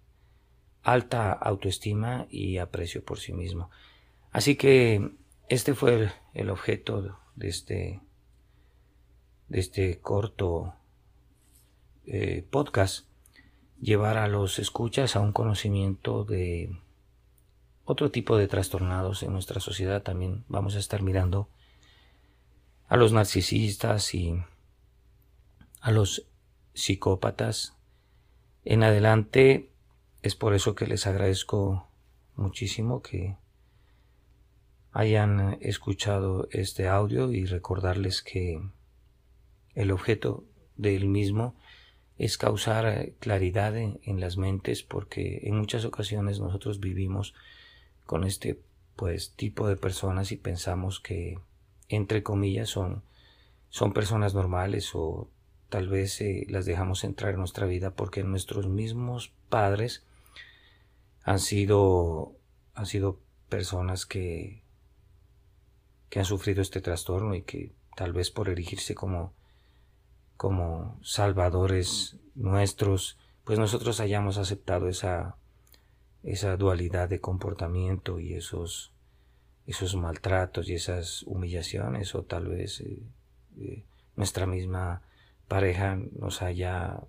alta 0.83 1.33
autoestima 1.33 2.27
y 2.31 2.59
aprecio 2.59 3.05
por 3.05 3.19
sí 3.19 3.33
mismo. 3.33 3.71
Así 4.31 4.57
que 4.57 5.13
este 5.49 5.75
fue 5.75 6.11
el, 6.35 6.51
objeto 6.51 7.19
de 7.37 7.49
este, 7.49 8.01
de 9.53 9.61
este 9.61 10.01
corto 10.01 10.75
eh, 12.07 12.43
podcast 12.51 13.07
llevar 13.79 14.17
a 14.17 14.27
los 14.27 14.59
escuchas 14.59 15.15
a 15.15 15.21
un 15.21 15.33
conocimiento 15.33 16.25
de 16.25 16.75
otro 17.85 18.11
tipo 18.11 18.39
de 18.39 18.49
trastornados 18.49 19.23
en 19.23 19.35
nuestra 19.35 19.61
sociedad. 19.61 20.03
También 20.03 20.47
vamos 20.49 20.75
a 20.75 20.79
estar 20.79 21.03
mirando 21.03 21.51
a 22.89 22.97
los 22.97 23.13
narcisistas 23.13 24.15
y 24.15 24.43
a 25.83 25.91
los 25.91 26.25
psicópatas. 26.73 27.77
En 28.65 28.83
adelante 28.83 29.69
es 30.23 30.35
por 30.35 30.55
eso 30.55 30.75
que 30.75 30.87
les 30.87 31.07
agradezco 31.07 31.91
muchísimo 32.37 33.03
que 33.03 33.37
hayan 34.93 35.59
escuchado 35.61 36.49
este 36.53 36.89
audio 36.89 37.31
y 37.31 37.45
recordarles 37.45 38.23
que 38.23 38.63
el 39.75 39.91
objeto 39.91 40.45
del 40.77 41.07
mismo 41.07 41.55
es 42.19 42.39
causar 42.39 42.87
eh, 42.87 43.15
claridad 43.19 43.77
en, 43.77 44.21
las 44.21 44.37
mentes 44.37 44.83
porque 44.83 45.41
en 45.45 45.57
muchas 45.57 45.85
ocasiones 45.85 46.41
nosotros 46.41 46.81
vivimos 46.81 47.35
con 48.07 48.25
este 48.25 48.61
pues 48.97 49.33
tipo 49.35 49.67
de 49.67 49.77
personas 49.77 50.33
y 50.33 50.37
pensamos 50.37 51.01
que 51.01 51.39
entre 51.89 52.23
comillas 52.23 52.69
son 52.69 53.03
son 53.71 53.95
personas 53.95 54.35
normales 54.35 54.91
o 54.95 55.31
tal 55.71 55.89
vez 55.89 56.21
eh, 56.21 56.47
las 56.49 56.67
dejamos 56.67 57.05
entrar 57.05 57.33
en 57.33 57.39
nuestra 57.39 57.67
vida 57.67 57.95
porque 57.95 58.23
nuestros 58.23 58.69
mismos 58.69 59.33
padres 59.49 60.05
han 61.25 61.39
sido 61.39 62.37
han 62.75 62.87
sido 62.87 63.19
personas 63.49 64.05
que 64.05 64.63
que 66.11 66.19
han 66.19 66.27
sufrido 66.27 66.61
este 66.61 66.83
trastorno 66.83 67.35
y 67.35 67.43
que 67.43 67.73
tal 67.97 68.13
vez 68.13 68.31
por 68.31 68.51
erigirse 68.51 68.95
como 68.95 69.33
como 70.37 70.99
salvadores 71.03 72.17
nuestros, 72.35 73.19
pues 73.45 73.59
nosotros 73.59 74.01
hayamos 74.01 74.39
aceptado 74.39 74.89
esa, 74.89 75.37
esa 76.23 76.57
dualidad 76.57 77.09
de 77.09 77.21
comportamiento 77.21 78.21
y 78.21 78.35
esos, 78.35 78.93
esos 79.67 79.97
maltratos 79.97 80.69
y 80.69 80.75
esas 80.75 81.23
humillaciones, 81.25 82.15
o 82.15 82.23
tal 82.23 82.49
vez 82.49 82.81
eh, 82.81 83.03
eh, 83.59 83.85
nuestra 84.17 84.47
misma 84.47 85.03
pareja 85.49 85.99
nos 86.19 86.43
haya 86.43 87.01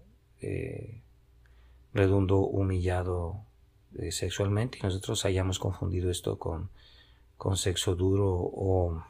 eh, 0.41 1.01
redundo 1.93 2.39
humillado 2.39 3.45
sexualmente 4.09 4.79
y 4.79 4.81
nosotros 4.81 5.23
hayamos 5.23 5.59
confundido 5.59 6.09
esto 6.09 6.39
con, 6.39 6.71
con 7.37 7.57
sexo 7.57 7.95
duro 7.95 8.31
o, 8.33 9.03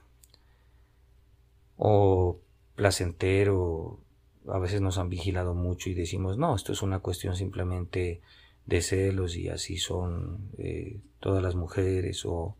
o 1.78 2.40
placentero 2.76 4.03
a 4.48 4.60
veces 4.60 4.82
nos 4.82 4.98
han 4.98 5.10
vigilado 5.10 5.54
mucho 5.54 5.90
y 5.90 5.94
decimos, 5.94 6.38
no, 6.38 6.56
esto 6.56 6.74
es 6.74 6.82
una 6.82 7.00
cuestión 7.00 7.36
simplemente 7.36 8.22
de 8.66 8.82
celos 8.82 9.36
y 9.36 9.50
así 9.50 9.78
son 9.78 10.50
eh, 10.58 11.00
todas 11.20 11.44
las 11.44 11.56
mujeres 11.56 12.26
o, 12.26 12.56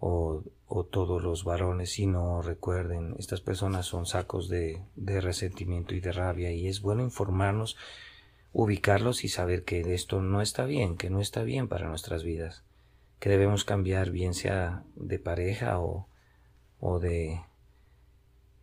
o, 0.00 0.42
todos 0.90 1.22
los 1.22 1.44
varones, 1.44 1.92
si 1.92 2.06
no 2.06 2.40
recuerden, 2.40 3.14
estas 3.18 3.40
personas 3.40 3.86
son 3.86 4.06
sacos 4.06 4.48
de, 4.48 4.82
de 4.96 5.20
resentimiento 5.20 5.94
y 5.94 6.00
de 6.00 6.12
rabia 6.12 6.52
y 6.52 6.68
es 6.68 6.80
bueno 6.80 7.02
informarnos, 7.02 7.76
ubicarlos 8.52 9.24
y 9.24 9.28
saber 9.28 9.64
que 9.64 9.94
esto 9.94 10.22
no 10.22 10.40
está 10.40 10.66
bien, 10.66 10.96
que 10.96 11.10
no 11.10 11.20
está 11.20 11.42
bien 11.42 11.68
para 11.68 11.88
nuestras 11.88 12.22
vidas, 12.22 12.62
que 13.18 13.28
debemos 13.28 13.64
cambiar 13.64 14.10
bien 14.10 14.34
sea 14.34 14.84
de 14.94 15.18
pareja 15.18 15.80
o, 15.80 16.06
o 16.80 17.00
de 17.00 17.40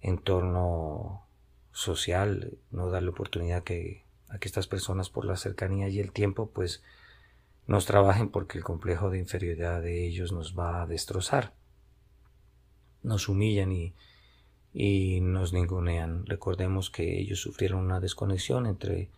entorno 0.01 1.24
social, 1.75 2.57
no 2.71 2.89
darle 2.89 3.09
oportunidad 3.09 3.63
que, 3.63 4.05
a 4.29 4.39
que 4.39 4.47
estas 4.47 4.65
personas 4.65 5.09
por 5.09 5.25
la 5.25 5.35
cercanía 5.35 5.89
y 5.89 5.99
el 5.99 6.13
tiempo 6.13 6.49
pues 6.49 6.81
nos 7.67 7.85
trabajen 7.85 8.29
porque 8.29 8.57
el 8.57 8.63
complejo 8.63 9.09
de 9.09 9.19
inferioridad 9.19 9.81
de 9.81 10.07
ellos 10.07 10.31
nos 10.31 10.57
va 10.57 10.81
a 10.81 10.87
destrozar. 10.87 11.53
Nos 13.03 13.27
humillan 13.27 13.73
y, 13.73 13.93
y 14.73 15.19
nos 15.19 15.51
ningunean. 15.51 16.25
Recordemos 16.25 16.89
que 16.89 17.19
ellos 17.19 17.41
sufrieron 17.41 17.81
una 17.81 17.99
desconexión 17.99 18.67
entre, 18.67 19.09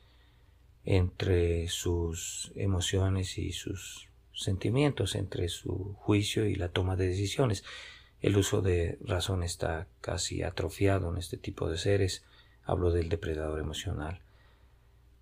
entre 0.84 1.68
sus 1.68 2.52
emociones 2.56 3.38
y 3.38 3.52
sus 3.52 4.10
sentimientos, 4.34 5.14
entre 5.14 5.48
su 5.50 5.94
juicio 6.00 6.48
y 6.48 6.56
la 6.56 6.70
toma 6.70 6.96
de 6.96 7.08
decisiones. 7.08 7.64
El 8.20 8.36
uso 8.36 8.64
de 8.64 8.98
razón 9.02 9.44
está 9.44 9.88
casi 10.02 10.42
atrofiado 10.42 11.12
en 11.12 11.20
este 11.20 11.38
tipo 11.38 11.70
de 11.70 11.78
seres 11.78 12.24
hablo 12.68 12.92
del 12.92 13.10
depredador 13.10 13.60
emocional. 13.60 14.22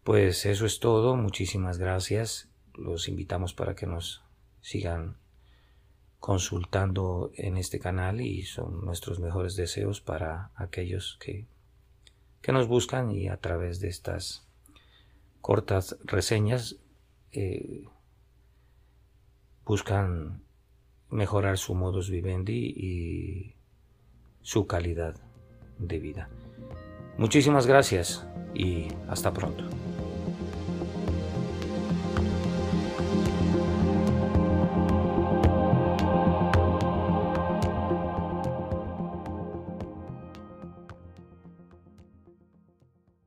Pues 0.04 0.46
eso 0.46 0.66
es 0.66 0.80
todo, 0.80 1.16
muchísimas 1.16 1.78
gracias. 1.78 2.50
Los 2.74 3.08
invitamos 3.08 3.54
para 3.54 3.76
que 3.76 3.86
nos 3.86 4.24
sigan 4.62 5.18
consultando 6.20 7.32
en 7.36 7.56
este 7.56 7.80
canal 7.80 8.20
y 8.20 8.42
son 8.44 8.84
nuestros 8.84 9.20
mejores 9.20 9.56
deseos 9.56 10.02
para 10.02 10.52
aquellos 10.56 11.18
que, 11.22 11.46
que 12.42 12.52
nos 12.52 12.68
buscan 12.68 13.12
y 13.12 13.30
a 13.30 13.38
través 13.38 13.80
de 13.80 13.90
estas 13.90 14.48
cortas 15.40 15.98
reseñas 16.04 16.78
eh, 17.32 17.86
buscan 19.66 20.44
mejorar 21.12 21.60
su 21.60 21.76
modus 21.76 22.10
vivendi 22.10 22.74
y 22.76 23.56
su 24.42 24.66
calidad 24.66 25.16
de 25.78 26.00
vida. 26.00 26.30
Muchísimas 27.18 27.66
gracias 27.66 28.26
y 28.54 28.88
hasta 29.08 29.32
pronto. 29.32 29.64